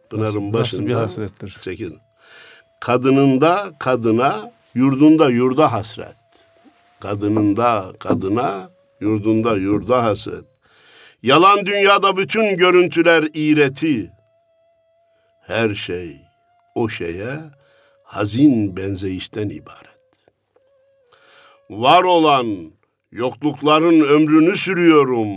Pınarın 0.09 0.27
nasıl, 0.27 0.53
başında 0.53 0.59
nasıl 0.59 0.87
bir 0.87 0.93
hasrettir? 0.93 1.57
Çekin. 1.61 1.99
Kadınında 2.81 3.71
kadına, 3.79 4.51
yurdunda 4.73 5.29
yurda 5.29 5.71
hasret. 5.71 6.15
Kadınında 6.99 7.93
kadına, 7.99 8.69
yurdunda 8.99 9.55
yurda 9.55 10.03
hasret. 10.03 10.45
Yalan 11.23 11.65
dünyada 11.65 12.17
bütün 12.17 12.57
görüntüler 12.57 13.25
iğreti. 13.33 14.11
Her 15.41 15.73
şey 15.73 16.26
o 16.77 16.89
şeye 16.89 17.39
hazin 18.03 18.77
benzeyişten 18.77 19.49
ibaret. 19.49 19.97
var 21.69 22.03
olan 22.03 22.71
yoklukların 23.11 24.01
ömrünü 24.01 24.55
sürüyorum. 24.55 25.27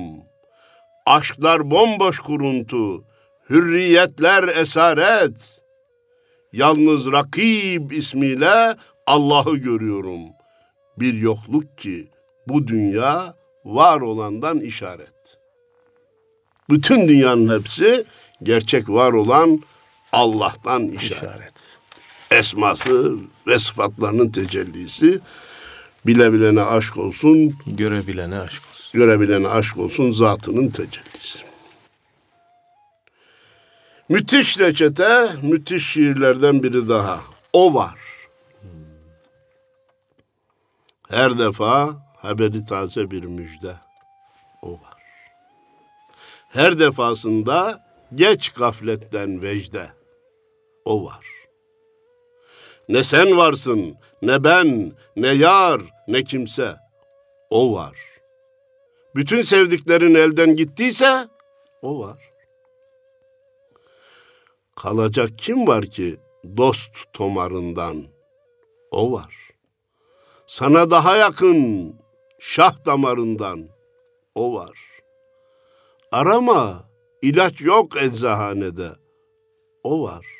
Aşklar 1.07 1.71
bomboş 1.71 2.19
kuruntu, 2.19 3.05
hürriyetler 3.51 4.49
esaret. 4.49 5.63
Yalnız 6.53 7.13
rakib 7.13 7.91
ismiyle 7.91 8.77
Allah'ı 9.07 9.57
görüyorum. 9.57 10.21
Bir 10.99 11.15
yokluk 11.15 11.79
ki 11.79 12.09
bu 12.49 12.69
dünya 12.69 13.35
var 13.65 14.01
olandan 14.01 14.61
işaret. 14.61 15.39
Bütün 16.71 17.09
dünyanın 17.09 17.59
hepsi 17.59 18.05
gerçek 18.43 18.89
var 18.89 19.13
olan 19.13 19.63
Allah'tan 20.13 20.89
işaret. 20.89 21.23
işaret. 21.23 21.53
Esması 22.31 23.17
ve 23.47 23.59
sıfatlarının 23.59 24.31
tecellisi. 24.31 25.21
Bile 26.07 26.33
bilene 26.33 26.63
aşk 26.63 26.97
olsun. 26.97 27.55
Görebilene 27.67 28.39
aşk 28.39 28.63
olsun. 28.73 29.01
Görebilene 29.01 29.49
aşk 29.49 29.79
olsun 29.79 30.11
zatının 30.11 30.69
tecellisi. 30.69 31.45
Müthiş 34.09 34.59
reçete, 34.59 35.29
müthiş 35.43 35.87
şiirlerden 35.87 36.63
biri 36.63 36.89
daha. 36.89 37.21
O 37.53 37.75
var. 37.75 37.99
Her 41.09 41.39
defa 41.39 42.07
haberi 42.17 42.65
taze 42.65 43.11
bir 43.11 43.25
müjde. 43.25 43.77
O 44.63 44.73
var. 44.73 45.03
Her 46.49 46.79
defasında 46.79 47.85
geç 48.15 48.51
gafletten 48.51 49.43
vecde. 49.43 50.00
O 50.85 51.05
var. 51.05 51.27
Ne 52.89 53.03
sen 53.03 53.37
varsın, 53.37 53.97
ne 54.23 54.45
ben, 54.45 54.93
ne 55.17 55.29
yar, 55.29 55.81
ne 56.09 56.23
kimse. 56.25 56.77
O 57.51 57.75
var. 57.75 57.99
Bütün 59.15 59.43
sevdiklerin 59.43 60.15
elden 60.15 60.55
gittiyse 60.55 61.29
o 61.83 61.99
var. 62.01 62.31
Kalacak 64.77 65.31
kim 65.39 65.67
var 65.67 65.87
ki 65.87 66.21
dost 66.57 66.91
tomarından? 67.13 68.05
O 68.91 69.13
var. 69.13 69.51
Sana 70.47 70.91
daha 70.91 71.17
yakın 71.17 71.95
şah 72.39 72.85
damarından 72.87 73.69
o 74.35 74.55
var. 74.55 74.79
Arama, 76.13 76.89
ilaç 77.23 77.61
yok 77.61 78.03
eczahanede. 78.03 78.91
O 79.85 80.03
var. 80.03 80.40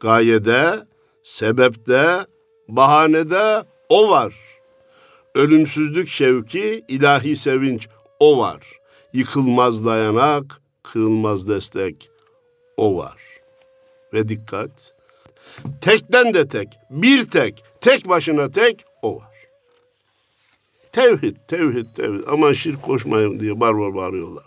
Gayede, 0.00 0.86
sebepte, 1.22 2.26
bahanede 2.68 3.64
o 3.88 4.10
var. 4.10 4.34
Ölümsüzlük 5.34 6.08
şevki, 6.08 6.84
ilahi 6.88 7.36
sevinç 7.36 7.88
o 8.20 8.38
var. 8.38 8.60
Yıkılmaz 9.12 9.84
dayanak, 9.84 10.60
kırılmaz 10.82 11.48
destek 11.48 12.10
o 12.76 12.96
var. 12.96 13.22
Ve 14.12 14.28
dikkat, 14.28 14.94
tekten 15.80 16.34
de 16.34 16.48
tek, 16.48 16.68
bir 16.90 17.30
tek, 17.30 17.64
tek 17.80 18.08
başına 18.08 18.50
tek 18.50 18.84
o 19.02 19.16
var. 19.16 19.34
Tevhid, 20.92 21.36
tevhid, 21.48 21.86
tevhid. 21.96 22.24
Ama 22.28 22.54
şirk 22.54 22.82
koşmayın 22.82 23.40
diye 23.40 23.60
bar 23.60 23.78
bar 23.78 23.94
bağırıyorlar. 23.94 24.44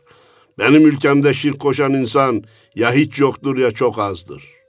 Benim 0.59 0.87
ülkemde 0.87 1.33
şirk 1.33 1.59
koşan 1.59 1.93
insan 1.93 2.43
ya 2.75 2.93
hiç 2.93 3.19
yoktur 3.19 3.57
ya 3.57 3.71
çok 3.71 3.99
azdır. 3.99 4.60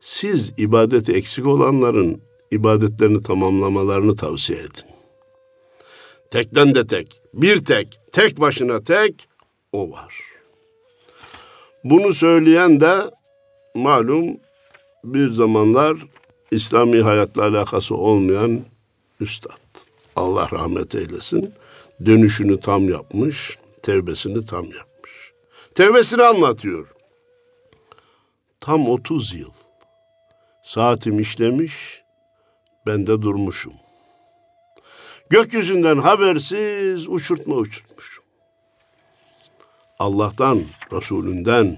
Siz 0.00 0.52
ibadeti 0.56 1.12
eksik 1.12 1.46
olanların 1.46 2.22
ibadetlerini 2.50 3.22
tamamlamalarını 3.22 4.16
tavsiye 4.16 4.58
edin. 4.58 4.84
Tekten 6.30 6.74
de 6.74 6.86
tek, 6.86 7.20
bir 7.34 7.64
tek, 7.64 8.00
tek 8.12 8.40
başına 8.40 8.84
tek 8.84 9.28
o 9.72 9.90
var. 9.90 10.14
Bunu 11.84 12.14
söyleyen 12.14 12.80
de 12.80 13.10
malum 13.74 14.36
bir 15.04 15.30
zamanlar 15.30 15.96
İslami 16.50 17.02
hayatla 17.02 17.42
alakası 17.42 17.94
olmayan 17.94 18.60
üstad. 19.20 19.58
Allah 20.16 20.48
rahmet 20.52 20.94
eylesin. 20.94 21.54
Dönüşünü 22.06 22.60
tam 22.60 22.88
yapmış, 22.88 23.58
tevbesini 23.82 24.44
tam 24.44 24.64
yapmış. 24.64 25.32
Tevbesini 25.74 26.22
anlatıyor. 26.22 26.88
Tam 28.60 28.88
30 28.88 29.34
yıl. 29.34 29.50
Saatim 30.70 31.20
işlemiş, 31.20 32.02
ben 32.86 33.06
de 33.06 33.22
durmuşum. 33.22 33.72
Gökyüzünden 35.30 35.98
habersiz 35.98 37.08
uçurtma 37.08 37.54
uçurtmuşum. 37.54 38.24
Allah'tan, 39.98 40.60
Resulünden 40.92 41.76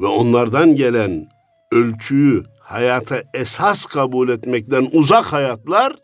ve 0.00 0.06
onlardan 0.06 0.76
gelen 0.76 1.28
ölçüyü 1.72 2.44
hayata 2.60 3.22
esas 3.34 3.86
kabul 3.86 4.28
etmekten 4.28 4.88
uzak 4.92 5.32
hayatlar 5.32 5.96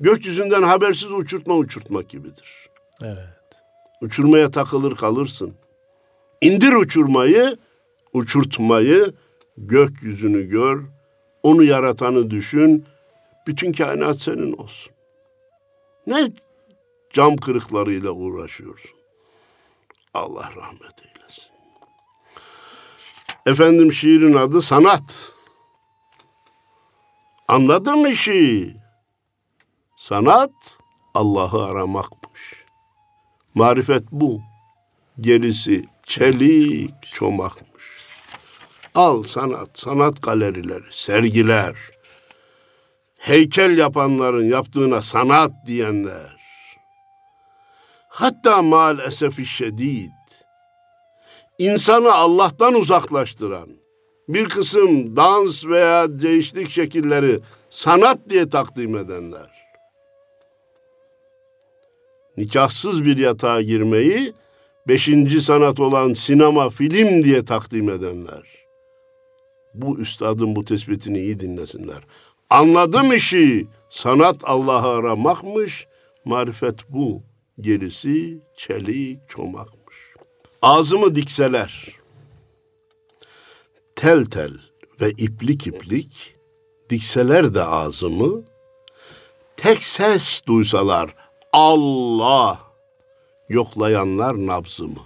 gökyüzünden 0.00 0.62
habersiz 0.62 1.12
uçurtma 1.12 1.54
uçurtmak 1.54 2.08
gibidir. 2.08 2.68
Evet. 3.02 3.28
Uçurmaya 4.00 4.50
takılır 4.50 4.96
kalırsın. 4.96 5.54
İndir 6.40 6.72
uçurmayı, 6.72 7.56
uçurtmayı, 8.12 9.12
gökyüzünü 9.56 10.42
gör, 10.42 10.97
onu 11.42 11.64
yaratanı 11.64 12.30
düşün, 12.30 12.84
bütün 13.46 13.72
kainat 13.72 14.20
senin 14.20 14.52
olsun. 14.52 14.92
Ne 16.06 16.30
cam 17.12 17.36
kırıklarıyla 17.36 18.10
uğraşıyorsun? 18.10 18.98
Allah 20.14 20.50
rahmet 20.56 21.02
eylesin. 21.06 21.52
Efendim 23.46 23.92
şiirin 23.92 24.34
adı 24.34 24.62
sanat. 24.62 25.32
Anladın 27.48 27.98
mı 27.98 28.08
işi? 28.08 28.76
Sanat 29.96 30.78
Allah'ı 31.14 31.64
aramakmış. 31.64 32.64
Marifet 33.54 34.12
bu. 34.12 34.40
Gerisi 35.20 35.84
çelik 36.06 37.02
çomakmış. 37.02 37.67
Al 38.98 39.22
sanat, 39.22 39.68
sanat 39.74 40.22
galerileri, 40.22 40.84
sergiler. 40.90 41.76
Heykel 43.18 43.78
yapanların 43.78 44.44
yaptığına 44.44 45.02
sanat 45.02 45.52
diyenler. 45.66 46.36
Hatta 48.08 48.62
maalesef 48.62 49.46
şiddet 49.46 50.44
insanı 51.58 52.12
Allah'tan 52.12 52.74
uzaklaştıran 52.74 53.68
bir 54.28 54.48
kısım 54.48 55.16
dans 55.16 55.66
veya 55.66 56.18
değişik 56.18 56.70
şekilleri 56.70 57.40
sanat 57.70 58.18
diye 58.28 58.48
takdim 58.48 58.96
edenler 58.96 59.50
nikahsız 62.36 63.04
bir 63.04 63.16
yatağa 63.16 63.62
girmeyi 63.62 64.32
beşinci 64.88 65.40
sanat 65.40 65.80
olan 65.80 66.12
sinema 66.12 66.70
film 66.70 67.24
diye 67.24 67.44
takdim 67.44 67.90
edenler. 67.90 68.67
Bu 69.74 69.98
üstadın 69.98 70.56
bu 70.56 70.64
tespitini 70.64 71.18
iyi 71.18 71.40
dinlesinler. 71.40 72.02
Anladım 72.50 73.12
işi. 73.12 73.66
Sanat 73.90 74.36
Allah'ı 74.42 74.88
aramakmış. 74.88 75.86
Marifet 76.24 76.90
bu. 76.90 77.22
Gerisi 77.60 78.38
çelik 78.56 79.28
çomakmış. 79.28 79.96
Ağzımı 80.62 81.14
dikseler, 81.14 81.92
tel 83.96 84.24
tel 84.24 84.52
ve 85.00 85.10
iplik 85.10 85.66
iplik 85.66 86.34
dikseler 86.90 87.54
de 87.54 87.64
ağzımı, 87.64 88.42
tek 89.56 89.82
ses 89.82 90.42
duysalar 90.46 91.14
Allah 91.52 92.60
yoklayanlar 93.48 94.34
nabzımı. 94.34 95.00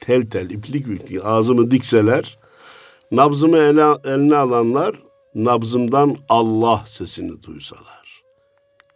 Tel 0.00 0.30
tel 0.30 0.50
iplik 0.50 0.86
iplik 0.86 1.24
ağzımı 1.24 1.70
dikseler 1.70 2.37
nabzımı 3.10 3.56
ele, 3.56 4.14
eline 4.14 4.36
alanlar 4.36 5.02
nabzımdan 5.34 6.16
Allah 6.28 6.84
sesini 6.86 7.42
duysalar. 7.42 8.22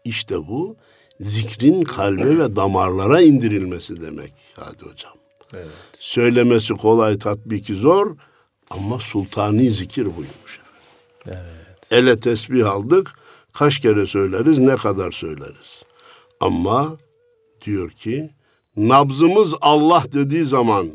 İşte 0.05 0.49
bu 0.49 0.77
zikrin 1.21 1.83
kalbe 1.83 2.39
ve 2.39 2.57
damarlara 2.57 3.21
indirilmesi 3.21 4.03
demek 4.03 4.33
hadi 4.57 4.83
hocam. 4.85 5.13
Evet. 5.55 5.67
Söylemesi 5.99 6.75
kolay, 6.75 7.19
tatbiki 7.19 7.75
zor 7.75 8.17
ama 8.71 8.99
sultani 8.99 9.69
zikir 9.69 10.05
buymuş. 10.05 10.61
Evet. 11.27 11.91
Ele 11.91 12.21
tesbih 12.21 12.71
aldık, 12.71 13.15
Kaç 13.53 13.79
kere 13.79 14.07
söyleriz, 14.07 14.59
ne 14.59 14.77
kadar 14.77 15.11
söyleriz. 15.11 15.83
Ama 16.41 16.97
diyor 17.65 17.91
ki 17.91 18.31
nabzımız 18.77 19.55
Allah 19.61 20.05
dediği 20.13 20.45
zaman 20.45 20.91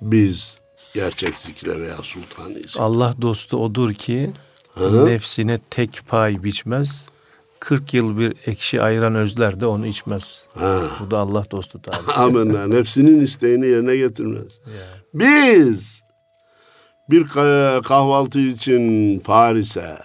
biz 0.00 0.59
gerçek 0.94 1.38
zikre 1.38 1.80
veya 1.80 1.96
sultanıyız. 1.96 2.76
Allah 2.78 3.14
dostu 3.22 3.56
odur 3.64 3.94
ki 3.94 4.30
Hı? 4.74 5.06
nefsine 5.06 5.58
tek 5.70 6.00
pay 6.08 6.42
biçmez, 6.44 7.08
40 7.60 7.94
yıl 7.94 8.18
bir 8.18 8.34
ekşi 8.46 8.82
ayran 8.82 9.14
özler 9.14 9.60
de 9.60 9.66
onu 9.66 9.86
içmez. 9.86 10.48
Ha. 10.58 10.80
Bu 11.00 11.10
da 11.10 11.18
Allah 11.18 11.44
dostu 11.50 11.82
tabi. 11.82 12.12
Amenna. 12.16 12.66
Nefsinin 12.66 13.20
isteğini 13.20 13.66
yerine 13.66 13.96
getirmez. 13.96 14.60
Yani. 14.66 15.00
Biz 15.14 16.02
bir 17.10 17.26
kahvaltı 17.82 18.40
için 18.40 19.18
Paris'e, 19.18 19.98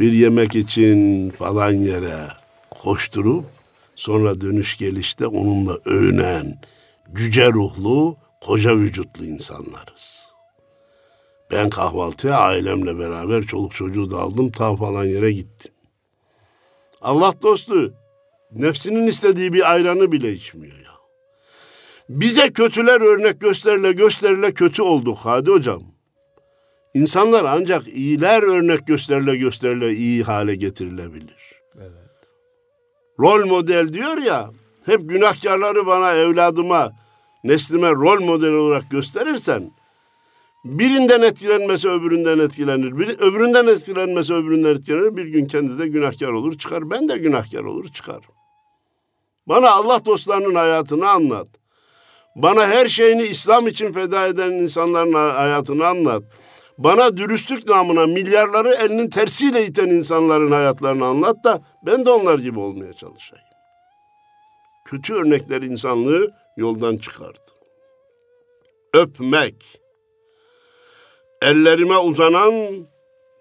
bir 0.00 0.12
yemek 0.12 0.54
için 0.56 1.30
falan 1.30 1.72
yere 1.72 2.28
koşturup 2.70 3.44
sonra 3.96 4.40
dönüş 4.40 4.76
gelişte 4.76 5.26
onunla 5.26 5.78
övünen 5.84 6.58
cüce 7.14 7.52
ruhlu, 7.52 8.16
koca 8.46 8.76
vücutlu 8.76 9.24
insanlarız. 9.24 10.32
Ben 11.50 11.70
kahvaltıya 11.70 12.38
ailemle 12.38 12.98
beraber 12.98 13.42
çoluk 13.42 13.74
çocuğu 13.74 14.10
da 14.10 14.18
aldım 14.18 14.50
ta 14.50 14.76
falan 14.76 15.04
yere 15.04 15.32
gittim. 15.32 15.72
Allah 17.00 17.34
dostu 17.42 17.94
nefsinin 18.52 19.06
istediği 19.06 19.52
bir 19.52 19.72
ayranı 19.72 20.12
bile 20.12 20.32
içmiyor 20.32 20.76
ya. 20.76 20.94
Bize 22.08 22.52
kötüler 22.52 23.00
örnek 23.00 23.40
gösterile 23.40 23.92
gösterile 23.92 24.54
kötü 24.54 24.82
olduk 24.82 25.18
hadi 25.22 25.50
hocam. 25.50 25.82
İnsanlar 26.94 27.44
ancak 27.44 27.88
iyiler 27.88 28.42
örnek 28.42 28.86
gösterile 28.86 29.36
gösterile 29.36 29.92
iyi 29.94 30.22
hale 30.22 30.54
getirilebilir. 30.54 31.62
Evet. 31.78 32.28
Rol 33.20 33.46
model 33.46 33.92
diyor 33.92 34.18
ya, 34.18 34.50
hep 34.86 35.08
günahkarları 35.08 35.86
bana, 35.86 36.12
evladıma, 36.12 37.03
neslime 37.44 37.90
rol 37.90 38.20
model 38.20 38.52
olarak 38.52 38.90
gösterirsen, 38.90 39.70
birinden 40.64 41.22
etkilenmesi 41.22 41.88
öbüründen 41.88 42.38
etkilenir. 42.38 42.98
Bir, 42.98 43.08
öbüründen 43.08 43.66
etkilenmesi 43.66 44.34
öbüründen 44.34 44.74
etkilenir. 44.74 45.16
Bir 45.16 45.26
gün 45.26 45.44
kendi 45.44 45.78
de 45.78 45.88
günahkar 45.88 46.28
olur 46.28 46.58
çıkar. 46.58 46.90
Ben 46.90 47.08
de 47.08 47.18
günahkar 47.18 47.64
olur 47.64 47.88
çıkar. 47.88 48.20
Bana 49.46 49.70
Allah 49.70 50.04
dostlarının 50.04 50.54
hayatını 50.54 51.08
anlat. 51.10 51.48
Bana 52.36 52.66
her 52.66 52.88
şeyini 52.88 53.22
İslam 53.22 53.66
için 53.66 53.92
feda 53.92 54.26
eden 54.26 54.50
insanların 54.52 55.12
hayatını 55.12 55.86
anlat. 55.86 56.22
Bana 56.78 57.16
dürüstlük 57.16 57.68
namına 57.68 58.06
milyarları 58.06 58.74
elinin 58.74 59.10
tersiyle 59.10 59.66
iten 59.66 59.88
insanların 59.88 60.50
hayatlarını 60.50 61.04
anlat 61.04 61.44
da 61.44 61.62
ben 61.82 62.04
de 62.04 62.10
onlar 62.10 62.38
gibi 62.38 62.58
olmaya 62.58 62.92
çalışayım. 62.92 63.44
Kötü 64.84 65.14
örnekler 65.14 65.62
insanlığı 65.62 66.32
yoldan 66.56 66.96
çıkardı. 66.96 67.40
Öpmek, 68.92 69.80
ellerime 71.42 71.98
uzanan 71.98 72.86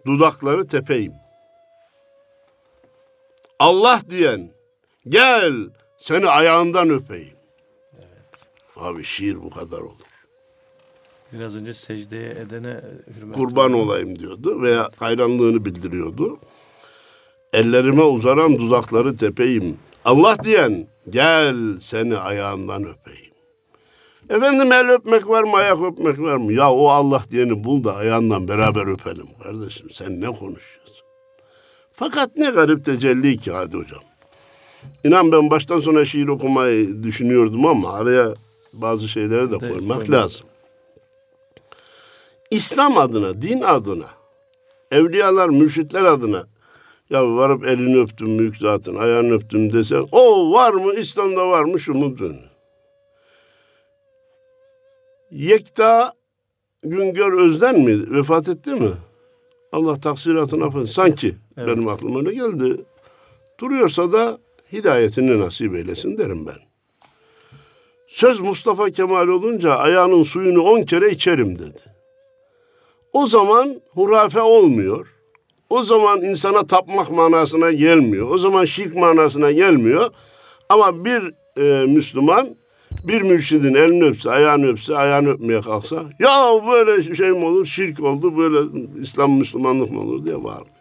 dudakları 0.06 0.68
tepeyim. 0.68 1.14
Allah 3.60 4.02
diyen, 4.10 4.52
gel 5.08 5.54
seni 5.98 6.28
ayağından 6.30 6.90
öpeyim. 6.90 7.38
Evet. 7.96 8.50
Abi 8.76 9.04
şiir 9.04 9.44
bu 9.44 9.50
kadar 9.50 9.80
olur. 9.80 10.14
Biraz 11.34 11.56
önce 11.56 11.74
secdeye 11.74 12.30
edene 12.30 12.82
hürmet. 13.18 13.36
Kurban 13.36 13.74
olayım 13.74 14.20
diyordu 14.20 14.62
veya 14.62 14.90
hayranlığını 14.98 15.66
bildiriyordu. 15.66 16.40
Ellerime 17.54 18.04
uzanan 18.04 18.58
dudakları 18.58 19.18
tepeyim. 19.18 19.80
Allah 20.06 20.44
diyen 20.44 20.88
gel 21.10 21.80
seni 21.80 22.18
ayağından 22.18 22.84
öpeyim. 22.84 23.34
Efendim 24.30 24.72
el 24.72 24.90
öpmek 24.90 25.30
var 25.30 25.44
mı 25.44 25.56
ayak 25.56 25.82
öpmek 25.82 26.20
var 26.20 26.36
mı? 26.36 26.54
Ya 26.54 26.72
o 26.72 26.88
Allah 26.88 27.24
diyeni 27.32 27.64
bul 27.64 27.84
da 27.84 27.96
ayağından 27.96 28.48
beraber 28.48 28.88
öpelim 28.88 29.28
kardeşim. 29.44 29.90
Sen 29.92 30.22
ne 30.22 30.26
konuşuyorsun? 30.26 31.06
Fakat 31.94 32.38
ne 32.38 32.50
garip 32.50 32.86
tecelli 32.86 33.38
ki 33.38 33.52
hadi 33.52 33.78
hocam. 33.78 34.02
İnan 35.04 35.32
ben 35.32 35.50
baştan 35.50 35.80
sona 35.80 36.06
şiir 36.06 36.28
okumayı 36.28 37.04
düşünüyordum 37.04 37.66
ama 37.66 37.94
araya 37.94 38.34
bazı 38.74 39.08
şeyleri 39.08 39.52
de 39.52 39.58
koymak 39.58 40.10
lazım. 40.10 40.48
İslam 42.52 42.98
adına, 42.98 43.42
din 43.42 43.62
adına, 43.62 44.08
evliyalar, 44.92 45.50
mürşitler 45.50 46.04
adına 46.04 46.48
ya 47.14 47.36
varıp 47.36 47.66
elini 47.66 48.00
öptüm 48.00 48.40
büyük 48.40 48.58
zaten, 48.58 48.96
ayağını 48.96 49.34
öptüm 49.34 49.74
desen 49.74 50.06
o 50.12 50.54
var 50.54 50.74
mı, 50.74 50.94
İslam'da 50.94 51.48
var 51.48 51.64
mı 51.64 51.80
şu 51.80 51.94
mu 51.94 52.18
dön. 52.18 52.36
Yekta 55.32 56.14
Güngör 56.84 57.34
Özden 57.34 57.80
mi? 57.80 58.12
Vefat 58.12 58.50
etti 58.50 58.76
mi? 58.76 58.92
Allah 59.72 60.00
taksiratını 60.00 60.66
affetsin. 60.66 60.94
Sanki 60.94 61.36
evet. 61.58 61.68
benim 61.68 61.88
aklıma 61.88 62.20
öyle 62.20 62.34
geldi. 62.34 62.82
Duruyorsa 63.60 64.12
da 64.12 64.38
hidayetini 64.72 65.40
nasip 65.40 65.76
eylesin 65.76 66.18
derim 66.18 66.48
ben. 66.48 66.58
Söz 68.08 68.40
Mustafa 68.40 68.90
Kemal 68.90 69.28
olunca 69.28 69.76
ayağının 69.76 70.24
suyunu 70.24 70.62
on 70.62 70.82
kere 70.82 71.12
içerim 71.12 71.60
dedi. 71.60 71.80
O 73.14 73.28
zaman 73.28 73.82
hurafe 73.90 74.42
olmuyor. 74.42 75.08
O 75.74 75.84
zaman 75.84 76.22
insana 76.22 76.68
tapmak 76.68 77.12
manasına 77.12 77.72
gelmiyor. 77.72 78.30
O 78.30 78.38
zaman 78.38 78.66
şirk 78.66 78.96
manasına 78.96 79.52
gelmiyor. 79.52 80.10
Ama 80.70 81.06
bir 81.06 81.34
e, 81.58 81.86
Müslüman 81.86 82.56
bir 83.04 83.22
mürşidin 83.22 83.74
elini 83.74 84.04
öpse, 84.04 84.30
ayağını 84.30 84.68
öpse, 84.68 84.98
ayağını 84.98 85.30
öpmeye 85.30 85.62
kalksa 85.62 86.04
ya 86.20 86.62
böyle 86.68 87.16
şey 87.16 87.30
mi 87.30 87.46
olur, 87.46 87.66
şirk 87.66 88.00
oldu, 88.00 88.38
böyle 88.38 88.60
İslam 89.02 89.32
Müslümanlık 89.32 89.92
mı 89.92 90.02
olur 90.02 90.26
diye 90.26 90.44
bağırmıyor. 90.44 90.76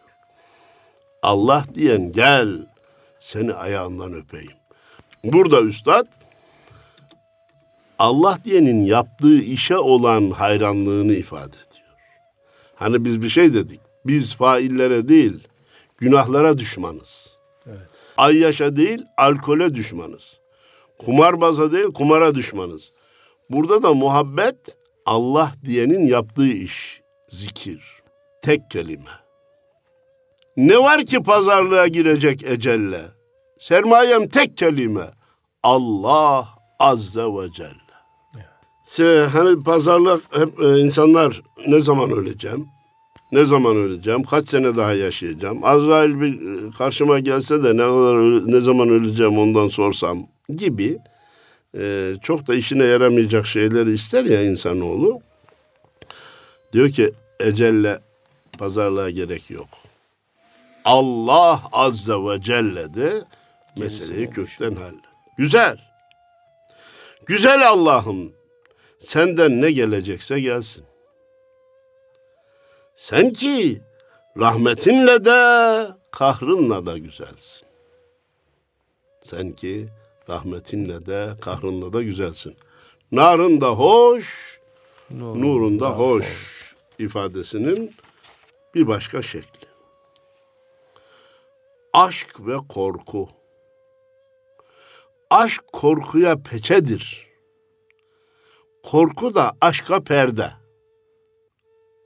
Allah 1.23 1.65
diyen 1.75 2.13
gel 2.13 2.49
seni 3.21 3.55
ayağından 3.55 4.15
öpeyim. 4.15 4.53
Burada 5.25 5.63
üstad 5.63 6.07
Allah 7.99 8.39
diyenin 8.45 8.85
yaptığı 8.85 9.39
işe 9.39 9.79
olan 9.79 10.31
hayranlığını 10.31 11.13
ifade 11.13 11.57
ediyor. 11.57 11.89
Hani 12.75 13.05
biz 13.05 13.23
bir 13.23 13.29
şey 13.29 13.53
dedik. 13.53 13.92
Biz 14.07 14.35
faillere 14.35 15.09
değil, 15.09 15.49
günahlara 15.99 16.59
düşmanız. 16.59 17.39
Evet. 17.67 17.79
Ayyaşa 18.17 18.77
değil, 18.77 19.03
alkole 19.17 19.75
düşmanız. 19.75 20.41
Kumarbaza 20.99 21.73
değil, 21.73 21.87
kumara 21.87 22.35
düşmanız. 22.35 22.93
Burada 23.51 23.83
da 23.83 23.95
muhabbet 23.95 24.57
Allah 25.07 25.53
diyenin 25.65 26.07
yaptığı 26.07 26.49
iş. 26.49 27.03
Zikir. 27.29 28.03
Tek 28.43 28.71
kelime. 28.71 29.11
Ne 30.57 30.79
var 30.79 31.05
ki 31.05 31.23
pazarlığa 31.23 31.87
girecek 31.87 32.43
ecelle? 32.43 33.03
Sermayem 33.59 34.29
tek 34.29 34.57
kelime. 34.57 35.11
Allah 35.63 36.49
azze 36.79 37.23
ve 37.23 37.53
celle. 37.53 37.93
Se, 38.85 39.29
hani 39.33 39.63
pazarlık 39.63 40.37
hep 40.37 40.61
e, 40.61 40.81
insanlar 40.81 41.43
ne 41.69 41.81
zaman 41.81 42.11
öleceğim? 42.11 42.67
Ne 43.33 43.45
zaman 43.45 43.77
öleceğim? 43.77 44.23
Kaç 44.23 44.49
sene 44.49 44.77
daha 44.77 44.95
yaşayacağım? 44.95 45.65
Azrail 45.65 46.21
bir 46.21 46.67
e, 46.67 46.71
karşıma 46.71 47.19
gelse 47.19 47.63
de 47.65 47.77
ne 47.77 47.83
kadar 47.83 48.17
ne 48.53 48.61
zaman 48.61 48.89
öleceğim 48.89 49.39
ondan 49.39 49.69
sorsam 49.69 50.27
gibi 50.57 50.99
e, 51.79 52.13
çok 52.23 52.47
da 52.47 52.55
işine 52.55 52.85
yaramayacak 52.85 53.47
şeyleri 53.47 53.93
ister 53.93 54.25
ya 54.25 54.43
insanoğlu. 54.43 55.21
Diyor 56.73 56.91
ki 56.91 57.13
ecelle 57.41 58.01
pazarlığa 58.59 59.11
gerek 59.11 59.51
yok. 59.51 59.69
Allah 60.85 61.63
azze 61.73 62.15
ve 62.15 62.41
celle 62.41 62.95
de 62.95 63.25
meseleyi 63.77 64.31
kökten 64.31 64.75
hall. 64.75 64.95
Güzel. 65.39 65.79
Güzel 67.27 67.69
Allah'ım 67.69 68.33
senden 68.99 69.63
ne 69.63 69.71
gelecekse 69.71 70.41
gelsin. 70.41 70.85
Sen 72.95 73.33
ki 73.33 73.83
rahmetinle 74.39 75.25
de 75.25 75.89
kahrınla 76.11 76.87
da 76.87 76.99
güzelsin. 76.99 77.67
Sen 79.21 79.51
ki 79.51 79.89
rahmetinle 80.29 81.07
de 81.07 81.37
kahrınla 81.41 81.93
da 81.93 82.03
güzelsin. 82.03 82.57
Narın 83.13 83.61
da 83.61 83.71
hoş, 83.71 84.59
nurun, 85.11 85.41
nurun 85.41 85.81
da 85.81 85.91
hoş, 85.91 86.25
hoş 86.25 86.75
ifadesinin 86.99 87.95
bir 88.75 88.87
başka 88.87 89.23
şekli. 89.23 89.69
Aşk 91.93 92.47
ve 92.47 92.57
korku. 92.69 93.29
Aşk 95.31 95.65
korkuya 95.73 96.43
peçedir. 96.43 97.29
Korku 98.83 99.35
da 99.35 99.57
aşka 99.61 100.05
perde. 100.05 100.62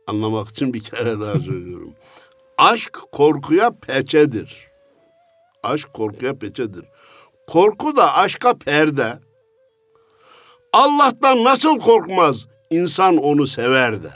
Anlamak 0.07 0.49
için 0.49 0.75
bir 0.75 0.81
kere 0.81 1.21
daha 1.21 1.39
söylüyorum. 1.39 1.95
Aşk 2.59 2.99
korkuya 3.13 3.71
peçedir. 3.71 4.69
Aşk 5.63 5.95
korkuya 5.95 6.39
peçedir. 6.39 6.85
Korku 7.47 7.97
da 7.97 8.15
aşka 8.15 8.59
perde. 8.59 9.19
Allah'tan 10.73 11.45
nasıl 11.45 11.79
korkmaz? 11.79 12.47
İnsan 12.71 13.17
onu 13.17 13.47
sever 13.47 14.03
de. 14.03 14.13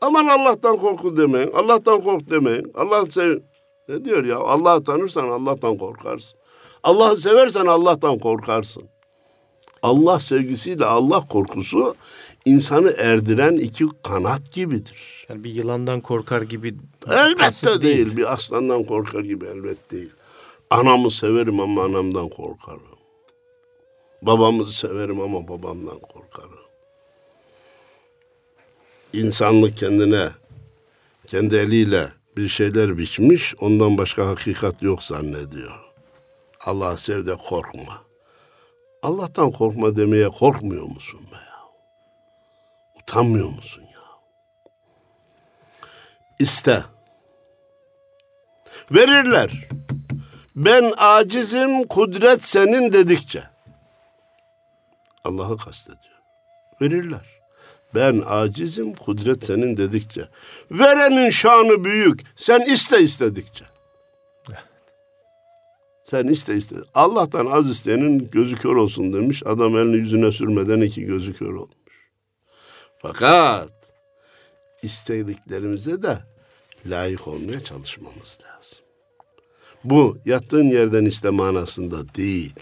Aman 0.00 0.26
Allah'tan 0.26 0.76
korku 0.76 1.16
demeyin. 1.16 1.50
Allah'tan 1.52 2.00
kork 2.00 2.30
demeyin. 2.30 2.72
Allah 2.74 3.06
sev. 3.06 3.38
Ne 3.88 4.04
diyor 4.04 4.24
ya? 4.24 4.38
Allah'ı 4.38 4.84
tanırsan 4.84 5.28
Allah'tan 5.28 5.78
korkarsın. 5.78 6.38
Allah'ı 6.82 7.16
seversen 7.16 7.66
Allah'tan 7.66 8.18
korkarsın. 8.18 8.88
Allah 9.82 10.20
sevgisiyle 10.20 10.84
Allah 10.84 11.20
korkusu 11.28 11.94
insanı 12.44 12.94
erdiren 12.98 13.56
iki 13.56 13.84
kanat 14.02 14.52
gibidir. 14.52 15.26
Yani 15.28 15.44
bir 15.44 15.50
yılandan 15.50 16.00
korkar 16.00 16.42
gibi 16.42 16.74
Elbette 17.10 17.82
değil. 17.82 17.82
değil. 17.82 18.16
Bir 18.16 18.32
aslandan 18.32 18.84
korkar 18.84 19.20
gibi 19.20 19.46
elbette 19.46 19.96
değil. 19.96 20.10
Anamı 20.70 21.10
severim 21.10 21.60
ama 21.60 21.84
anamdan 21.84 22.28
korkarım. 22.28 22.82
Babamızı 24.22 24.72
severim 24.72 25.20
ama 25.20 25.48
babamdan 25.48 25.98
korkarım. 25.98 26.58
İnsanlık 29.12 29.76
kendine, 29.76 30.28
kendi 31.26 31.56
eliyle 31.56 32.08
bir 32.36 32.48
şeyler 32.48 32.98
biçmiş, 32.98 33.54
ondan 33.60 33.98
başka 33.98 34.26
hakikat 34.26 34.82
yok 34.82 35.02
zannediyor. 35.02 35.72
Allah 36.64 36.96
sev 36.96 37.26
de 37.26 37.34
korkma. 37.34 38.02
Allah'tan 39.02 39.50
korkma 39.50 39.96
demeye 39.96 40.28
korkmuyor 40.28 40.82
musun? 40.84 41.20
Utanmıyor 43.08 43.48
musun 43.48 43.82
ya? 43.82 44.00
İste. 46.38 46.84
Verirler. 48.90 49.68
Ben 50.56 50.92
acizim, 50.96 51.86
kudret 51.86 52.44
senin 52.44 52.92
dedikçe. 52.92 53.42
Allah'ı 55.24 55.56
kastediyor. 55.56 56.18
Verirler. 56.80 57.40
Ben 57.94 58.22
acizim, 58.26 58.94
kudret 58.94 59.44
senin 59.44 59.76
dedikçe. 59.76 60.28
Verenin 60.70 61.30
şanı 61.30 61.84
büyük, 61.84 62.20
sen 62.36 62.60
iste 62.60 63.00
istedikçe. 63.00 63.64
Sen 66.04 66.26
iste 66.26 66.56
iste. 66.56 66.76
Allah'tan 66.94 67.46
az 67.46 67.70
isteyenin 67.70 68.28
gözü 68.28 68.56
kör 68.56 68.76
olsun 68.76 69.12
demiş. 69.12 69.42
Adam 69.46 69.76
elini 69.76 69.96
yüzüne 69.96 70.30
sürmeden 70.30 70.80
iki 70.80 71.04
gözü 71.04 71.32
kör 71.32 71.54
olmuş. 71.54 71.78
Fakat 73.02 73.92
istediklerimize 74.82 76.02
de 76.02 76.18
layık 76.86 77.28
olmaya 77.28 77.64
çalışmamız 77.64 78.18
lazım. 78.18 78.78
Bu 79.84 80.18
yattığın 80.24 80.70
yerden 80.70 81.04
iste 81.04 81.30
manasında 81.30 82.14
değil. 82.14 82.54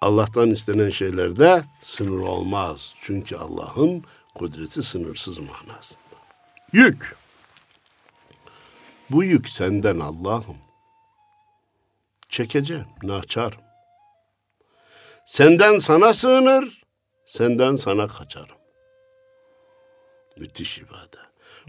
Allah'tan 0.00 0.50
istenen 0.50 0.90
şeylerde 0.90 1.64
sınır 1.82 2.20
olmaz. 2.20 2.94
Çünkü 3.02 3.36
Allah'ın 3.36 4.04
kudreti 4.34 4.82
sınırsız 4.82 5.38
manasında. 5.38 5.98
Yük. 6.72 7.16
Bu 9.10 9.24
yük 9.24 9.48
senden 9.48 10.00
Allah'ım. 10.00 10.56
Çekeceğim, 12.28 12.86
naçarım. 13.02 13.60
Senden 15.26 15.78
sana 15.78 16.14
sığınır, 16.14 16.82
senden 17.26 17.76
sana 17.76 18.08
kaçarım. 18.08 18.57
Müthiş 20.38 20.78
ifade. 20.78 21.16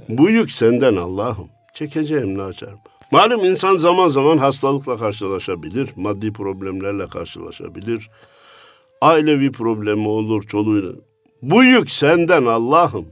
Bu 0.10 0.30
yük 0.30 0.52
senden 0.52 0.96
Allah'ım. 0.96 1.50
Çekeceğim, 1.74 2.38
naçarım. 2.38 2.80
Malum 3.12 3.46
insan 3.46 3.78
zaman 3.78 4.08
zaman 4.08 4.38
hastalıkla 4.38 4.98
karşılaşabilir, 4.98 5.90
maddi 5.96 6.34
problemlerle 6.34 7.08
karşılaşabilir. 7.08 8.10
Ailevi 9.02 9.52
problemi 9.52 10.08
olur, 10.08 10.44
çoluğuyla. 10.44 10.92
Bu 11.42 11.64
yük 11.64 11.92
senden 11.92 12.46
Allah'ım. 12.46 13.08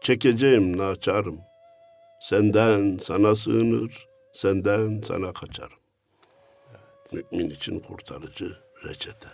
Çekeceğim, 0.00 0.78
naçarım. 0.78 1.38
Senden 2.20 2.98
sana 2.98 3.34
sığınır, 3.34 4.06
senden 4.32 5.00
sana 5.00 5.32
kaçarım. 5.32 5.78
Mümin 7.12 7.50
için 7.50 7.80
kurtarıcı 7.80 8.52
reçete. 8.84 9.28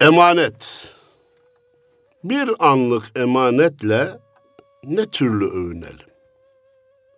Emanet. 0.00 0.94
Bir 2.24 2.50
anlık 2.58 3.18
emanetle 3.18 4.20
ne 4.84 5.06
türlü 5.06 5.50
övünelim? 5.50 6.10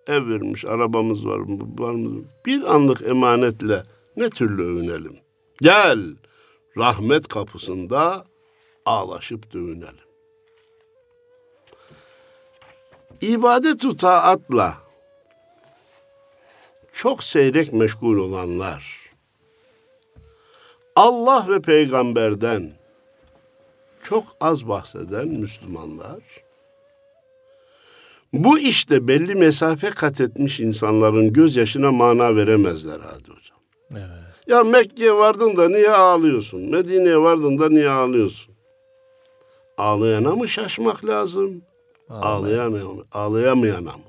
Ev 0.07 0.29
vermiş, 0.29 0.65
arabamız 0.65 1.27
var, 1.27 1.38
var 1.79 1.93
mı? 1.93 2.25
Bir 2.47 2.75
anlık 2.75 3.03
emanetle 3.03 3.83
ne 4.17 4.31
türlü 4.31 4.62
övünelim? 4.62 5.17
Gel, 5.61 6.17
rahmet 6.77 7.29
kapısında 7.29 8.25
ağlaşıp 8.87 9.53
dövünelim. 9.53 10.03
İbadet-u 13.21 13.97
taatla 13.97 14.75
çok 16.93 17.25
seyrek 17.25 17.73
meşgul 17.73 18.19
olanlar, 18.19 19.11
Allah 20.97 21.47
ve 21.49 21.61
peygamberden 21.61 22.82
çok 24.03 24.25
az 24.41 24.69
bahseden 24.69 25.29
Müslümanlar, 25.29 26.23
bu 28.33 28.59
işte 28.59 29.09
belli 29.09 29.35
mesafe 29.35 29.91
kat 29.91 30.21
etmiş 30.21 30.61
insanların 30.61 31.33
gözyaşına 31.33 31.93
mana 31.93 32.37
veremezler 32.37 33.01
hadi 33.01 33.31
hocam. 33.31 33.59
Evet. 33.93 34.23
Ya 34.47 34.65
Mekke'ye 34.65 35.15
vardın 35.15 35.57
da 35.57 35.69
niye 35.69 35.91
ağlıyorsun? 35.91 36.61
Medine'ye 36.61 37.19
vardın 37.19 37.59
da 37.59 37.69
niye 37.69 37.91
ağlıyorsun? 37.91 38.55
Ağlayana 39.79 40.37
mı 40.37 40.49
şaşmak 40.49 41.05
lazım? 41.05 41.62
Ağlayan, 42.09 42.81
ağlayamayana 43.12 43.81
mı? 43.81 44.03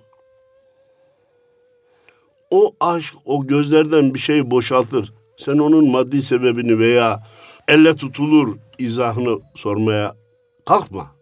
O 2.49 2.75
aşk 2.79 3.15
o 3.25 3.47
gözlerden 3.47 4.13
bir 4.13 4.19
şey 4.19 4.51
boşaltır. 4.51 5.13
Sen 5.37 5.57
onun 5.57 5.91
maddi 5.91 6.21
sebebini 6.21 6.79
veya 6.79 7.23
elle 7.67 7.95
tutulur 7.95 8.57
izahını 8.77 9.39
sormaya 9.55 10.15
kalkma. 10.65 11.15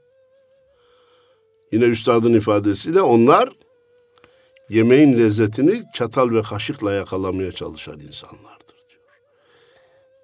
Yine 1.71 1.85
üstadın 1.85 2.33
ifadesiyle 2.33 3.01
onlar 3.01 3.49
yemeğin 4.69 5.17
lezzetini 5.17 5.83
çatal 5.93 6.31
ve 6.31 6.41
kaşıkla 6.41 6.93
yakalamaya 6.93 7.51
çalışan 7.51 7.99
insanlardır 7.99 8.75
diyor. 8.89 9.01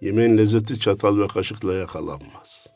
Yemeğin 0.01 0.37
lezzeti 0.37 0.79
çatal 0.79 1.17
ve 1.17 1.27
kaşıkla 1.27 1.73
yakalanmaz. 1.73 2.67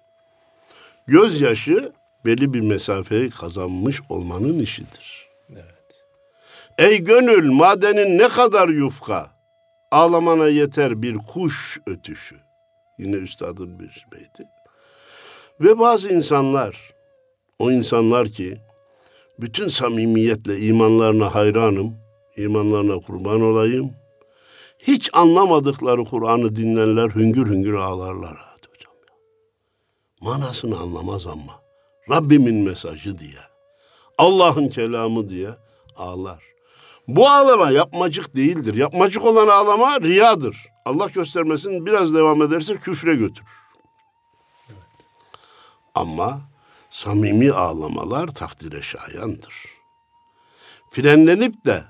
Gözyaşı 1.07 1.93
belli 2.25 2.53
bir 2.53 2.61
mesafeyi 2.61 3.29
kazanmış 3.29 4.01
olmanın 4.09 4.59
işidir. 4.59 5.29
Evet. 5.51 6.03
Ey 6.77 7.03
gönül 7.03 7.51
madenin 7.51 8.17
ne 8.17 8.27
kadar 8.27 8.69
yufka, 8.69 9.31
ağlamana 9.91 10.47
yeter 10.47 11.01
bir 11.01 11.17
kuş 11.17 11.79
ötüşü. 11.87 12.50
Yine 13.01 13.15
üstadın 13.15 13.79
bir 13.79 14.05
beyti. 14.11 14.43
Ve 15.59 15.79
bazı 15.79 16.13
insanlar, 16.13 16.93
o 17.59 17.71
insanlar 17.71 18.27
ki 18.27 18.57
bütün 19.39 19.67
samimiyetle 19.67 20.59
imanlarına 20.59 21.35
hayranım, 21.35 21.95
imanlarına 22.37 22.99
kurban 22.99 23.41
olayım. 23.41 23.91
Hiç 24.83 25.09
anlamadıkları 25.13 26.03
Kur'an'ı 26.03 26.55
dinlerler, 26.55 27.09
hüngür 27.09 27.49
hüngür 27.49 27.73
ağlarlar 27.73 28.37
hadi 28.37 28.67
hocam. 28.67 28.93
Manasını 30.21 30.79
anlamaz 30.79 31.27
ama 31.27 31.61
Rabbimin 32.09 32.55
mesajı 32.55 33.19
diye, 33.19 33.41
Allah'ın 34.17 34.69
kelamı 34.69 35.29
diye 35.29 35.49
ağlar. 35.97 36.50
Bu 37.07 37.29
ağlama 37.29 37.71
yapmacık 37.71 38.35
değildir. 38.35 38.73
Yapmacık 38.73 39.25
olan 39.25 39.47
ağlama 39.47 40.01
riyadır. 40.01 40.67
Allah 40.85 41.07
göstermesin 41.07 41.85
biraz 41.85 42.13
devam 42.13 42.41
ederse 42.41 42.75
küfre 42.75 43.15
götürür. 43.15 43.49
Ama 45.95 46.41
samimi 46.89 47.51
ağlamalar 47.51 48.27
takdire 48.27 48.81
şayandır. 48.81 49.55
Frenlenip 50.91 51.65
de 51.65 51.83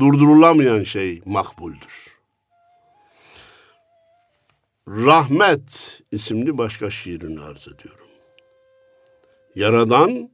durdurulamayan 0.00 0.82
şey 0.82 1.22
makbuldür. 1.26 2.16
Rahmet 4.88 6.00
isimli 6.10 6.58
başka 6.58 6.90
şiirini 6.90 7.40
arz 7.40 7.68
ediyorum. 7.68 8.06
Yaradan 9.54 10.30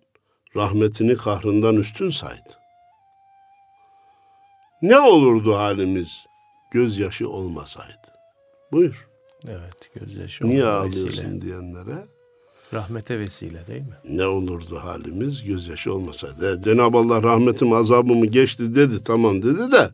rahmetini 0.56 1.16
kahrından 1.16 1.76
üstün 1.76 2.10
saydı. 2.10 2.65
Ne 4.82 4.98
olurdu 5.00 5.54
halimiz 5.56 6.26
gözyaşı 6.70 7.28
olmasaydı? 7.30 8.06
Buyur. 8.72 9.08
Evet, 9.48 9.90
gözyaşı 9.94 10.44
Niye 10.48 10.64
ağlıyorsun 10.64 11.06
vesile. 11.08 11.40
diyenlere? 11.40 12.04
Rahmete 12.74 13.18
vesile 13.18 13.66
değil 13.66 13.82
mi? 13.82 13.96
Ne 14.04 14.26
olurdu 14.26 14.76
halimiz 14.82 15.44
gözyaşı 15.44 15.92
olmasaydı? 15.94 16.62
Cenab-ı 16.62 16.98
Allah 16.98 17.22
rahmetim 17.22 17.72
azabımı 17.72 18.26
geçti 18.26 18.74
dedi, 18.74 19.02
tamam 19.02 19.42
dedi 19.42 19.72
de 19.72 19.90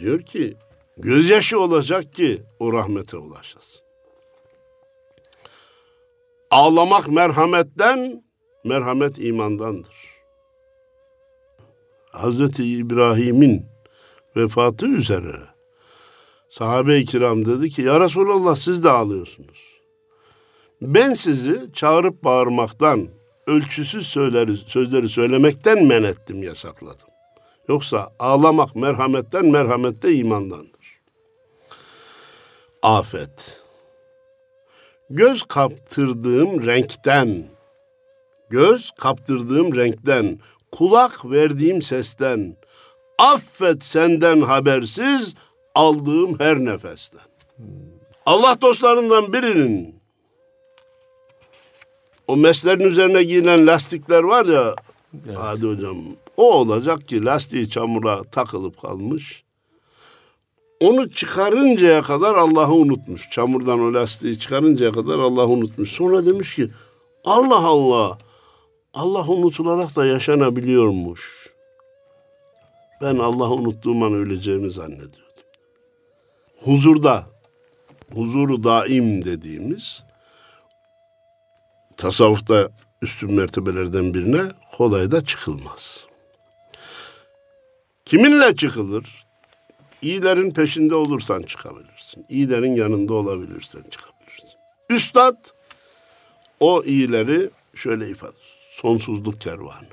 diyor 0.00 0.22
ki 0.22 0.56
gözyaşı 0.96 1.60
olacak 1.60 2.14
ki 2.14 2.42
o 2.60 2.72
rahmete 2.72 3.16
ulaşasın. 3.16 3.82
Ağlamak 6.50 7.08
merhametten, 7.08 8.24
merhamet 8.64 9.18
imandandır. 9.18 10.11
Hazreti 12.12 12.64
İbrahim'in 12.64 13.66
vefatı 14.36 14.86
üzere 14.86 15.36
sahabe-i 16.48 17.04
kiram 17.04 17.46
dedi 17.46 17.70
ki 17.70 17.82
ya 17.82 18.00
Resulallah 18.00 18.56
siz 18.56 18.84
de 18.84 18.90
ağlıyorsunuz. 18.90 19.80
Ben 20.82 21.12
sizi 21.12 21.72
çağırıp 21.72 22.24
bağırmaktan, 22.24 23.08
ölçüsüz 23.46 24.06
sözleri, 24.06 24.56
sözleri 24.56 25.08
söylemekten 25.08 25.86
men 25.86 26.02
ettim, 26.02 26.42
yasakladım. 26.42 27.08
Yoksa 27.68 28.12
ağlamak 28.18 28.76
merhametten, 28.76 29.46
merhamette 29.46 30.14
imandandır. 30.14 31.00
Afet. 32.82 33.62
Göz 35.10 35.42
kaptırdığım 35.42 36.66
renkten, 36.66 37.46
göz 38.50 38.90
kaptırdığım 38.90 39.76
renkten, 39.76 40.38
kulak 40.72 41.30
verdiğim 41.30 41.82
sesten, 41.82 42.56
affet 43.18 43.84
senden 43.84 44.40
habersiz 44.40 45.34
aldığım 45.74 46.40
her 46.40 46.58
nefesten. 46.58 47.20
Allah 48.26 48.56
dostlarından 48.62 49.32
birinin 49.32 50.02
o 52.28 52.36
meslerin 52.36 52.84
üzerine 52.84 53.22
giyilen 53.22 53.66
lastikler 53.66 54.22
var 54.22 54.46
ya 54.46 54.74
evet. 55.26 55.36
hadi 55.40 55.66
hocam 55.66 55.96
o 56.36 56.52
olacak 56.52 57.08
ki 57.08 57.24
lastiği 57.24 57.70
çamura 57.70 58.22
takılıp 58.22 58.80
kalmış. 58.80 59.44
Onu 60.80 61.10
çıkarıncaya 61.10 62.02
kadar 62.02 62.34
Allah'ı 62.34 62.72
unutmuş. 62.72 63.30
Çamurdan 63.30 63.80
o 63.80 63.94
lastiği 63.94 64.38
çıkarıncaya 64.38 64.92
kadar 64.92 65.18
Allah'ı 65.18 65.48
unutmuş. 65.48 65.90
Sonra 65.90 66.26
demiş 66.26 66.54
ki 66.54 66.68
Allah 67.24 67.66
Allah 67.66 68.18
Allah 68.94 69.28
unutularak 69.28 69.96
da 69.96 70.06
yaşanabiliyormuş. 70.06 71.50
Ben 73.00 73.18
Allah'ı 73.18 73.54
unuttuğum 73.54 74.04
an 74.04 74.14
öleceğimi 74.14 74.70
zannediyordum. 74.70 75.22
Huzurda, 76.64 77.26
huzuru 78.14 78.64
daim 78.64 79.24
dediğimiz 79.24 80.04
tasavvufta 81.96 82.70
üstün 83.02 83.32
mertebelerden 83.32 84.14
birine 84.14 84.42
kolay 84.76 85.10
da 85.10 85.24
çıkılmaz. 85.24 86.06
Kiminle 88.04 88.56
çıkılır? 88.56 89.26
İyilerin 90.02 90.50
peşinde 90.50 90.94
olursan 90.94 91.42
çıkabilirsin. 91.42 92.26
İyilerin 92.28 92.74
yanında 92.74 93.14
olabilirsen 93.14 93.82
çıkabilirsin. 93.90 94.58
Üstad 94.90 95.36
o 96.60 96.82
iyileri 96.82 97.50
şöyle 97.74 98.08
ifade 98.08 98.41
Sonsuzluk 98.72 99.40
kervanı. 99.40 99.88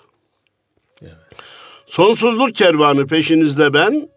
Evet. 1.01 1.13
Sonsuzluk 1.85 2.55
kervanı 2.55 3.07
peşinizde 3.07 3.73
ben, 3.73 4.09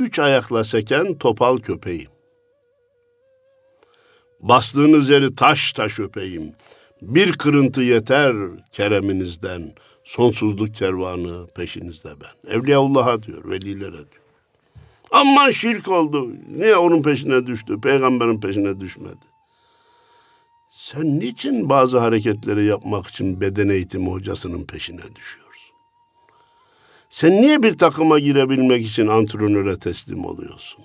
üç 0.00 0.18
ayakla 0.18 0.64
seken 0.64 1.18
topal 1.18 1.58
köpeğim. 1.58 2.10
Bastığınız 4.40 5.08
yeri 5.08 5.34
taş 5.34 5.72
taş 5.72 6.00
öpeyim. 6.00 6.52
Bir 7.02 7.32
kırıntı 7.32 7.82
yeter 7.82 8.34
kereminizden. 8.72 9.72
Sonsuzluk 10.04 10.74
kervanı 10.74 11.46
peşinizde 11.46 12.10
ben. 12.20 12.52
Evliyaullah'a 12.52 13.22
diyor, 13.22 13.50
velilere 13.50 13.92
diyor. 13.92 14.22
Aman 15.10 15.50
şirk 15.50 15.88
oldu. 15.88 16.30
Niye 16.56 16.76
onun 16.76 17.02
peşine 17.02 17.46
düştü? 17.46 17.80
Peygamberin 17.80 18.40
peşine 18.40 18.80
düşmedi. 18.80 19.31
Sen 20.82 21.20
niçin 21.20 21.68
bazı 21.68 21.98
hareketleri 21.98 22.64
yapmak 22.64 23.06
için 23.06 23.40
beden 23.40 23.68
eğitimi 23.68 24.10
hocasının 24.10 24.64
peşine 24.64 25.02
düşüyorsun? 25.16 25.74
Sen 27.10 27.42
niye 27.42 27.62
bir 27.62 27.78
takıma 27.78 28.18
girebilmek 28.18 28.86
için 28.86 29.06
antrenöre 29.06 29.78
teslim 29.78 30.24
oluyorsun? 30.24 30.84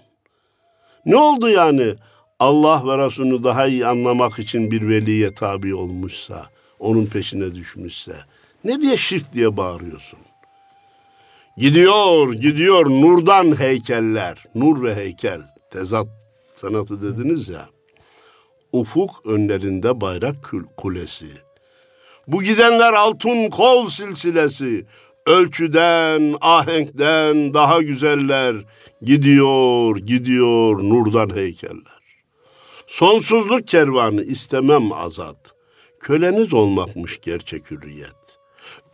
Ne 1.05 1.15
oldu 1.15 1.49
yani? 1.49 1.95
Allah 2.39 2.87
ve 2.87 3.05
Resulünü 3.05 3.43
daha 3.43 3.67
iyi 3.67 3.85
anlamak 3.87 4.39
için 4.39 4.71
bir 4.71 4.89
veliye 4.89 5.33
tabi 5.33 5.75
olmuşsa, 5.75 6.49
onun 6.79 7.05
peşine 7.05 7.55
düşmüşse, 7.55 8.15
ne 8.63 8.81
diye 8.81 8.97
şirk 8.97 9.33
diye 9.33 9.57
bağırıyorsun? 9.57 10.19
Gidiyor, 11.57 12.33
gidiyor 12.33 12.85
nurdan 12.89 13.59
heykeller, 13.59 14.43
nur 14.55 14.83
ve 14.83 14.95
heykel, 14.95 15.41
tezat 15.71 16.07
sanatı 16.55 17.01
dediniz 17.01 17.49
ya. 17.49 17.76
Ufuk 18.77 19.25
önlerinde 19.25 20.01
bayrak 20.01 20.53
kulesi. 20.77 21.27
Bu 22.27 22.43
gidenler 22.43 22.93
altın 22.93 23.49
kol 23.49 23.87
silsilesi, 23.87 24.85
ölçüden, 25.25 26.35
ahenkten 26.41 27.53
daha 27.53 27.81
güzeller, 27.81 28.55
gidiyor, 29.01 29.97
gidiyor 29.97 30.83
nurdan 30.83 31.35
heykeller. 31.35 31.97
Sonsuzluk 32.87 33.67
kervanı 33.67 34.23
istemem 34.23 34.91
azat. 34.91 35.53
Köleniz 35.99 36.53
olmakmış 36.53 37.21
gerçek 37.21 37.71
hürriyet. 37.71 38.15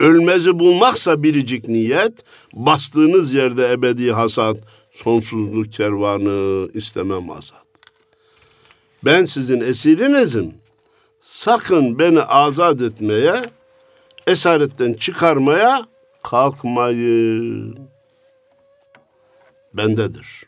Ölmezi 0.00 0.58
bulmaksa 0.58 1.22
biricik 1.22 1.68
niyet, 1.68 2.24
bastığınız 2.52 3.34
yerde 3.34 3.72
ebedi 3.72 4.12
hasat, 4.12 4.56
sonsuzluk 4.92 5.72
kervanı 5.72 6.68
istemem 6.74 7.30
azat. 7.30 7.63
Ben 9.04 9.24
sizin 9.24 9.60
esirinizim. 9.60 10.54
Sakın 11.20 11.98
beni 11.98 12.22
azat 12.22 12.82
etmeye, 12.82 13.42
esaretten 14.26 14.94
çıkarmaya 14.94 15.86
kalkmayın. 16.22 17.78
Bendedir. 19.74 20.46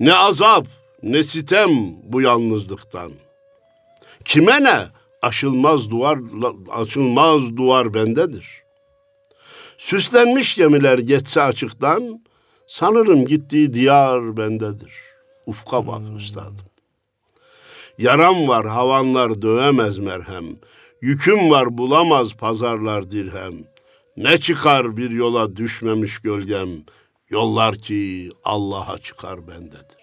Ne 0.00 0.14
azap, 0.14 0.66
ne 1.02 1.22
sitem 1.22 1.70
bu 2.02 2.20
yalnızlıktan. 2.20 3.12
Kime 4.24 4.64
ne? 4.64 4.78
Aşılmaz 5.22 5.90
duvar, 5.90 6.18
açılmaz 6.70 7.56
duvar 7.56 7.94
bendedir. 7.94 8.62
Süslenmiş 9.78 10.54
gemiler 10.56 10.98
geçse 10.98 11.42
açıktan, 11.42 12.24
sanırım 12.66 13.24
gittiği 13.24 13.74
diyar 13.74 14.36
bendedir. 14.36 15.11
Ufka 15.46 15.86
bak 15.86 16.00
üstadım. 16.18 16.66
Yaram 17.98 18.48
var 18.48 18.66
havanlar 18.66 19.42
dövemez 19.42 19.98
merhem. 19.98 20.44
Yüküm 21.00 21.50
var 21.50 21.78
bulamaz 21.78 22.34
pazarlar 22.34 23.10
dirhem. 23.10 23.54
Ne 24.16 24.38
çıkar 24.38 24.96
bir 24.96 25.10
yola 25.10 25.56
düşmemiş 25.56 26.18
gölgem. 26.18 26.68
Yollar 27.28 27.76
ki 27.76 28.30
Allah'a 28.44 28.98
çıkar 28.98 29.48
bendedir. 29.48 30.02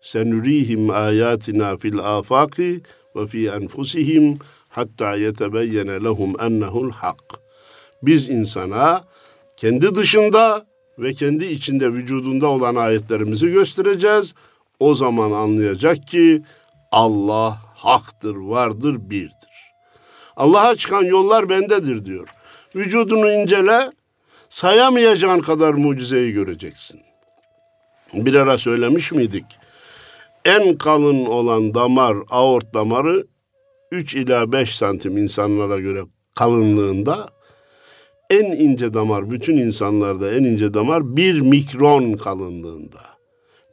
Senurihim 0.00 0.90
ayatina 0.90 1.76
fil 1.76 1.98
afaki 1.98 2.82
ve 3.16 3.26
fi 3.26 3.48
enfusihim 3.48 4.38
hatta 4.68 5.16
yetebeyyene 5.16 6.04
lehum 6.04 6.40
ennehu'l 6.40 6.90
hak. 6.90 7.40
Biz 8.02 8.30
insana 8.30 9.04
kendi 9.56 9.94
dışında 9.94 10.66
ve 10.98 11.12
kendi 11.12 11.44
içinde 11.44 11.92
vücudunda 11.92 12.46
olan 12.46 12.74
ayetlerimizi 12.74 13.48
göstereceğiz. 13.52 14.34
O 14.80 14.94
zaman 14.94 15.30
anlayacak 15.30 16.06
ki 16.06 16.42
Allah 16.92 17.62
haktır, 17.74 18.36
vardır, 18.36 18.96
birdir. 19.10 19.72
Allah'a 20.36 20.76
çıkan 20.76 21.02
yollar 21.02 21.48
bendedir 21.48 22.04
diyor. 22.04 22.28
Vücudunu 22.76 23.32
incele, 23.32 23.90
sayamayacağın 24.48 25.40
kadar 25.40 25.74
mucizeyi 25.74 26.32
göreceksin. 26.32 27.00
Bir 28.14 28.34
ara 28.34 28.58
söylemiş 28.58 29.12
miydik? 29.12 29.44
en 30.46 30.78
kalın 30.78 31.26
olan 31.26 31.74
damar, 31.74 32.16
aort 32.30 32.74
damarı 32.74 33.26
3 33.92 34.14
ila 34.14 34.52
5 34.52 34.76
santim 34.76 35.18
insanlara 35.18 35.80
göre 35.80 36.02
kalınlığında 36.34 37.28
en 38.30 38.44
ince 38.44 38.94
damar, 38.94 39.30
bütün 39.30 39.56
insanlarda 39.56 40.32
en 40.32 40.44
ince 40.44 40.74
damar 40.74 41.16
bir 41.16 41.40
mikron 41.40 42.12
kalınlığında. 42.12 43.00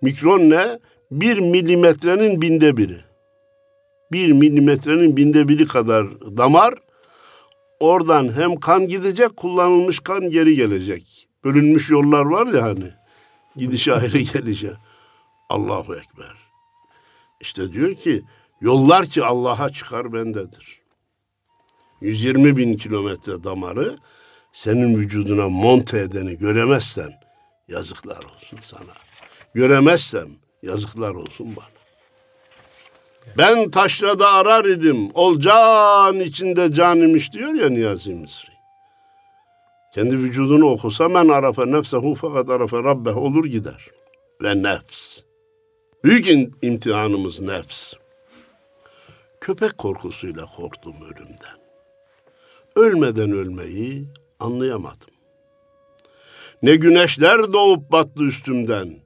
Mikron 0.01 0.49
ne? 0.49 0.79
Bir 1.11 1.39
milimetrenin 1.39 2.41
binde 2.41 2.77
biri. 2.77 3.01
Bir 4.11 4.31
milimetrenin 4.31 5.17
binde 5.17 5.47
biri 5.47 5.65
kadar 5.67 6.21
damar. 6.37 6.73
Oradan 7.79 8.33
hem 8.37 8.55
kan 8.55 8.87
gidecek, 8.87 9.37
kullanılmış 9.37 9.99
kan 9.99 10.29
geri 10.29 10.55
gelecek. 10.55 11.27
Bölünmüş 11.43 11.89
yollar 11.89 12.25
var 12.25 12.47
ya 12.53 12.63
hani. 12.63 12.91
Gidiş 13.55 13.87
ayrı 13.87 14.17
gelişe. 14.33 14.73
Allahu 15.49 15.95
Ekber. 15.95 16.35
İşte 17.41 17.73
diyor 17.73 17.93
ki 17.93 18.21
yollar 18.61 19.05
ki 19.05 19.23
Allah'a 19.23 19.69
çıkar 19.69 20.13
bendedir. 20.13 20.81
120 22.01 22.57
bin 22.57 22.75
kilometre 22.75 23.43
damarı 23.43 23.97
senin 24.53 24.95
vücuduna 24.95 25.49
monte 25.49 25.99
edeni 25.99 26.37
göremezsen 26.37 27.13
yazıklar 27.67 28.17
olsun 28.35 28.59
sana. 28.61 28.93
Göremezsem 29.53 30.29
yazıklar 30.63 31.15
olsun 31.15 31.55
bana. 31.55 31.65
Ben 33.37 33.69
taşrada 33.69 34.31
arar 34.31 34.65
idim. 34.65 35.11
Ol 35.13 35.39
can 35.39 36.19
içinde 36.19 36.73
can 36.73 36.97
imiş 37.01 37.33
diyor 37.33 37.53
ya 37.53 37.69
Niyazi 37.69 38.13
Misri. 38.13 38.53
Kendi 39.93 40.17
vücudunu 40.17 40.69
okusa 40.69 41.09
men 41.09 41.27
arafe 41.27 41.71
nefsehu 41.71 42.15
fakat 42.15 42.49
arafe 42.49 42.77
rabbeh 42.77 43.17
olur 43.17 43.45
gider. 43.45 43.87
Ve 44.43 44.63
nefs. 44.63 45.19
Büyük 46.03 46.53
imtihanımız 46.61 47.41
nefs. 47.41 47.93
Köpek 49.41 49.77
korkusuyla 49.77 50.45
korktum 50.45 50.95
ölümden. 50.95 51.57
Ölmeden 52.75 53.31
ölmeyi 53.31 54.07
anlayamadım. 54.43 55.09
Ne 56.61 56.75
güneşler 56.75 57.53
doğup 57.53 57.91
battı 57.91 58.23
üstümden. 58.23 58.99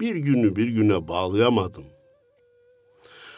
Bir 0.00 0.16
günü 0.16 0.56
bir 0.56 0.68
güne 0.68 1.08
bağlayamadım. 1.08 1.84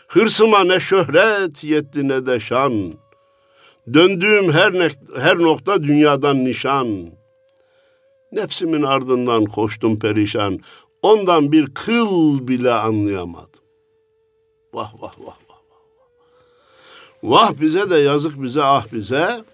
Hırsıma 0.08 0.64
ne 0.64 0.80
şöhret 0.80 1.64
yetti 1.64 2.08
ne 2.08 2.26
de 2.26 2.40
şan. 2.40 2.92
Döndüğüm 3.94 4.52
her, 4.52 4.72
ne, 4.72 4.88
her 5.20 5.38
nokta 5.38 5.82
dünyadan 5.82 6.44
nişan. 6.44 7.08
Nefsimin 8.32 8.82
ardından 8.82 9.44
koştum 9.44 9.98
perişan. 9.98 10.58
Ondan 11.02 11.52
bir 11.52 11.74
kıl 11.74 12.48
bile 12.48 12.72
anlayamadım. 12.72 13.60
Vah 14.74 14.94
vah 15.02 15.12
vah 15.18 15.36
vah. 15.48 15.54
Vah 17.22 17.52
bize 17.60 17.90
de 17.90 17.96
yazık 17.96 18.42
bize 18.42 18.62
ah 18.62 18.86
bize. 18.92 19.44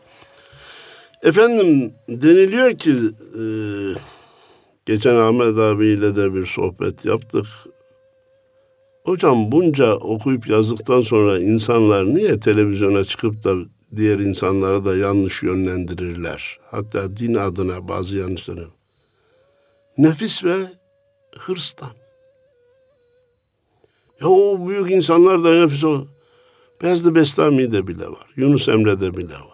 Efendim 1.22 1.92
deniliyor 2.08 2.78
ki 2.78 2.94
e, 3.40 3.44
geçen 4.86 5.14
Ahmet 5.14 5.58
abiyle 5.58 6.16
de 6.16 6.34
bir 6.34 6.46
sohbet 6.46 7.04
yaptık. 7.04 7.46
Hocam 9.04 9.52
bunca 9.52 9.94
okuyup 9.94 10.48
yazdıktan 10.48 11.00
sonra 11.00 11.38
insanlar 11.38 12.04
niye 12.14 12.40
televizyona 12.40 13.04
çıkıp 13.04 13.44
da 13.44 13.54
diğer 13.96 14.18
insanlara 14.18 14.84
da 14.84 14.96
yanlış 14.96 15.42
yönlendirirler? 15.42 16.58
Hatta 16.70 17.16
din 17.16 17.34
adına 17.34 17.88
bazı 17.88 18.18
yanlışları. 18.18 18.66
Nefis 19.98 20.44
ve 20.44 20.56
hırstan. 21.38 21.90
Ya 24.20 24.28
o 24.28 24.68
büyük 24.68 24.90
insanlar 24.90 25.44
da 25.44 25.54
nefis 25.54 25.84
o. 25.84 26.06
Bezdi 26.82 27.14
Bestami'de 27.14 27.86
bile 27.86 28.06
var. 28.06 28.26
Yunus 28.36 28.68
Emre'de 28.68 29.16
bile 29.16 29.34
var. 29.34 29.49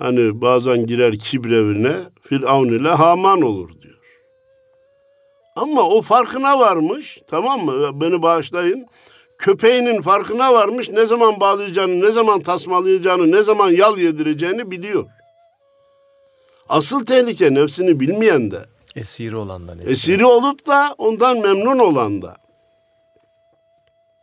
Hani 0.00 0.40
bazen 0.40 0.86
girer 0.86 1.18
kibrevine 1.18 1.96
Firavun 2.22 2.68
ile 2.68 2.88
Haman 2.88 3.42
olur 3.42 3.82
diyor. 3.82 3.98
Ama 5.56 5.82
o 5.82 6.02
farkına 6.02 6.58
varmış 6.58 7.18
tamam 7.26 7.64
mı 7.64 8.00
beni 8.00 8.22
bağışlayın. 8.22 8.86
Köpeğinin 9.38 10.02
farkına 10.02 10.52
varmış 10.52 10.90
ne 10.90 11.06
zaman 11.06 11.40
bağlayacağını, 11.40 12.00
ne 12.00 12.10
zaman 12.10 12.40
tasmalayacağını, 12.40 13.32
ne 13.32 13.42
zaman 13.42 13.70
yal 13.70 13.98
yedireceğini 13.98 14.70
biliyor. 14.70 15.06
Asıl 16.68 17.06
tehlike 17.06 17.54
nefsini 17.54 18.00
bilmeyen 18.00 18.50
de. 18.50 18.66
Esiri 18.96 19.36
olan 19.36 19.68
da. 19.68 19.74
Esiri 19.86 20.26
olup 20.26 20.66
da 20.66 20.94
ondan 20.98 21.38
memnun 21.38 21.78
olan 21.78 22.22
da. 22.22 22.36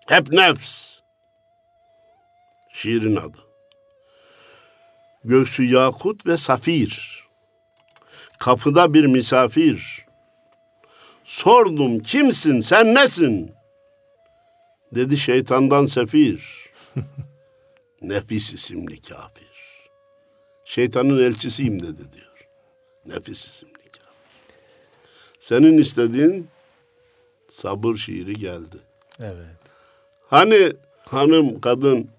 Hep 0.08 0.32
nefs. 0.32 1.00
Şiirin 2.74 3.16
adı. 3.16 3.47
Göksü 5.28 5.64
yakut 5.64 6.26
ve 6.26 6.38
safir. 6.38 7.24
Kapıda 8.40 8.94
bir 8.94 9.06
misafir. 9.06 10.06
Sordum 11.24 12.00
kimsin 12.00 12.60
sen 12.60 12.96
nesin? 12.96 13.52
Dedi 14.96 15.18
şeytandan 15.18 15.86
sefir. 15.86 16.70
Nefis 18.02 18.54
isimli 18.54 19.02
kafir. 19.02 19.48
Şeytanın 20.66 21.24
elçisiyim 21.24 21.84
dedi 21.84 22.14
diyor. 22.14 22.48
Nefis 23.06 23.48
isimli 23.48 23.74
kafir. 23.74 24.48
Senin 25.40 25.78
istediğin 25.78 26.48
sabır 27.48 27.96
şiiri 27.96 28.34
geldi. 28.34 28.78
Evet. 29.20 29.58
Hani 30.28 30.74
hanım, 31.06 31.62
kadın 31.62 32.10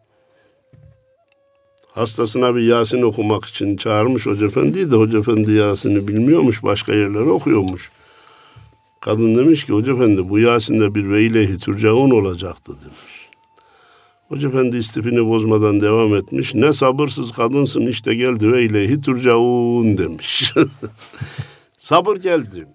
hastasına 1.98 2.54
bir 2.54 2.60
Yasin 2.60 3.02
okumak 3.02 3.44
için 3.44 3.76
çağırmış 3.76 4.26
Hoca 4.26 4.46
Efendi'yi 4.46 4.90
de 4.90 4.96
Hoca 4.96 5.18
Efendi 5.18 5.52
Yasin'i 5.52 6.08
bilmiyormuş, 6.08 6.62
başka 6.62 6.94
yerlere 6.94 7.28
okuyormuş. 7.28 7.90
Kadın 9.00 9.36
demiş 9.36 9.66
ki 9.66 9.72
Hoca 9.72 9.92
Efendi 9.92 10.28
bu 10.28 10.38
Yasin'de 10.38 10.94
bir 10.94 11.10
ve 11.10 11.22
ileyhi 11.22 11.58
turcaun 11.58 12.10
olacaktı 12.10 12.72
demiş. 12.72 13.28
Hoca 14.28 14.48
Efendi 14.48 14.76
istifini 14.76 15.26
bozmadan 15.26 15.80
devam 15.80 16.16
etmiş. 16.16 16.54
Ne 16.54 16.72
sabırsız 16.72 17.32
kadınsın 17.32 17.86
işte 17.86 18.14
geldi 18.14 18.52
ve 18.52 18.64
ileyhi 18.64 19.00
turcaun 19.00 19.98
demiş. 19.98 20.52
Sabır 21.78 22.16
geldi. 22.16 22.66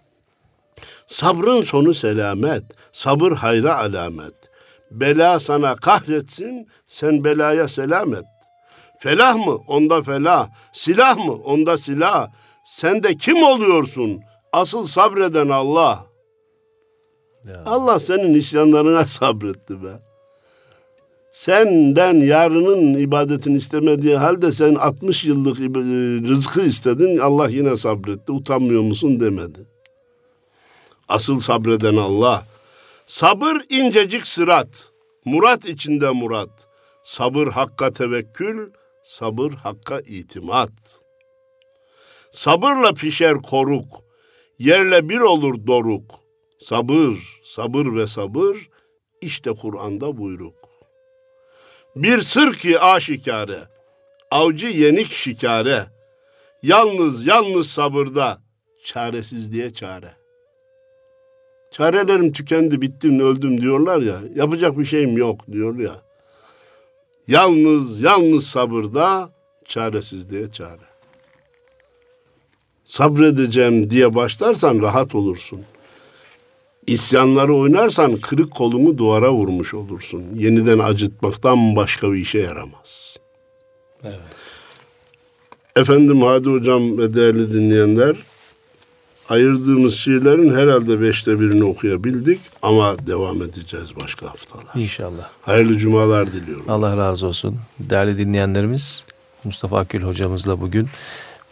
Sabrın 1.08 1.62
sonu 1.62 1.94
selamet, 1.94 2.64
sabır 2.92 3.32
hayra 3.32 3.78
alamet. 3.78 4.34
Bela 4.92 5.40
sana 5.40 5.76
kahretsin, 5.76 6.68
sen 6.88 7.24
belaya 7.24 7.68
selamet. 7.68 8.33
Felah 9.04 9.36
mı? 9.36 9.56
Onda 9.68 10.04
felah. 10.04 10.50
Silah 10.74 11.18
mı? 11.26 11.34
Onda 11.34 11.78
silah. 11.78 12.32
Sen 12.66 13.04
de 13.04 13.18
kim 13.18 13.44
oluyorsun? 13.44 14.22
Asıl 14.54 14.86
sabreden 14.86 15.50
Allah. 15.50 16.06
Ya. 17.46 17.64
Allah 17.66 18.00
senin 18.00 18.34
isyanlarına 18.34 19.06
sabretti 19.06 19.84
be. 19.84 20.00
Senden 21.32 22.14
yarının 22.14 22.94
ibadetini 22.94 23.58
istemediği 23.58 24.18
halde 24.18 24.52
sen 24.52 24.76
60 24.76 25.26
yıllık 25.26 25.60
rızkı 26.30 26.62
istedin. 26.62 27.18
Allah 27.18 27.50
yine 27.50 27.78
sabretti. 27.78 28.32
Utanmıyor 28.32 28.82
musun 28.82 29.20
demedi. 29.20 29.60
Asıl 31.08 31.40
sabreden 31.40 31.96
Allah. 31.96 32.46
Sabır 33.06 33.58
incecik 33.70 34.28
sırat. 34.28 34.92
Murat 35.26 35.66
içinde 35.66 36.10
murat. 36.10 36.68
Sabır 37.04 37.48
hakka 37.48 37.92
tevekkül, 37.92 38.72
sabır 39.04 39.52
hakka 39.52 40.00
itimat. 40.00 41.02
Sabırla 42.32 42.94
pişer 42.94 43.38
koruk, 43.38 43.86
yerle 44.60 45.10
bir 45.10 45.20
olur 45.20 45.68
doruk. 45.68 46.12
Sabır, 46.60 47.42
sabır 47.44 47.96
ve 47.96 48.08
sabır, 48.08 48.70
işte 49.22 49.52
Kur'an'da 49.52 50.18
buyruk. 50.18 50.56
Bir 51.96 52.22
sır 52.22 52.54
ki 52.54 52.80
aşikare, 52.80 53.60
avcı 54.32 54.68
yenik 54.68 55.08
şikare. 55.08 55.86
Yalnız, 56.64 57.28
yalnız 57.28 57.70
sabırda, 57.70 58.42
çaresizliğe 58.84 59.74
çare. 59.74 60.14
Çarelerim 61.72 62.32
tükendi, 62.32 62.82
bittim, 62.82 63.20
öldüm 63.20 63.62
diyorlar 63.62 64.02
ya. 64.02 64.22
Yapacak 64.36 64.78
bir 64.78 64.86
şeyim 64.86 65.18
yok 65.18 65.48
diyor 65.52 65.80
ya. 65.80 66.03
Yalnız, 67.28 68.02
yalnız 68.02 68.48
sabırda, 68.48 69.32
çaresizliğe 69.66 70.52
çare. 70.52 70.94
Sabredeceğim 72.86 73.90
diye 73.90 74.16
başlarsan 74.16 74.82
rahat 74.82 75.16
olursun. 75.16 75.62
İsyanları 76.88 77.56
oynarsan 77.56 78.18
kırık 78.18 78.52
kolunu 78.52 78.98
duvara 78.98 79.34
vurmuş 79.34 79.74
olursun. 79.74 80.24
Yeniden 80.36 80.80
acıtmaktan 80.80 81.76
başka 81.76 82.12
bir 82.12 82.18
işe 82.18 82.40
yaramaz. 82.40 83.18
Evet. 84.04 84.20
Efendim 85.76 86.22
Hadi 86.22 86.50
Hocam 86.50 86.98
ve 86.98 87.14
değerli 87.14 87.54
dinleyenler 87.54 88.18
ayırdığımız 89.34 89.96
şiirlerin 89.96 90.56
herhalde 90.56 91.02
beşte 91.02 91.40
birini 91.40 91.64
okuyabildik 91.64 92.40
ama 92.62 93.08
devam 93.08 93.42
edeceğiz 93.42 93.90
başka 94.02 94.30
haftalar. 94.30 94.76
İnşallah. 94.76 95.30
Hayırlı 95.42 95.78
cumalar 95.78 96.34
diliyorum. 96.34 96.66
Allah 96.68 96.98
razı 96.98 97.28
olsun. 97.28 97.60
Değerli 97.80 98.18
dinleyenlerimiz 98.18 99.04
Mustafa 99.44 99.80
Akül 99.80 100.04
hocamızla 100.04 100.62
bugün 100.62 100.88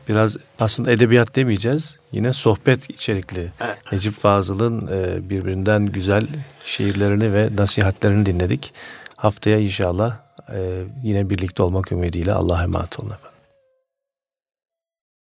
biraz 0.09 0.37
aslında 0.59 0.91
edebiyat 0.91 1.35
demeyeceğiz. 1.35 1.99
Yine 2.11 2.33
sohbet 2.33 2.89
içerikli. 2.89 3.51
Necip 3.91 4.13
Fazıl'ın 4.13 4.87
e, 4.87 5.29
birbirinden 5.29 5.85
güzel 5.85 6.27
şiirlerini 6.65 7.33
ve 7.33 7.49
nasihatlerini 7.55 8.25
dinledik. 8.25 8.73
Haftaya 9.17 9.57
inşallah 9.57 10.17
e, 10.53 10.83
yine 11.03 11.29
birlikte 11.29 11.63
olmak 11.63 11.91
ümidiyle 11.91 12.33
Allah'a 12.33 12.63
emanet 12.63 12.99
olun 12.99 13.09
efendim. 13.09 13.30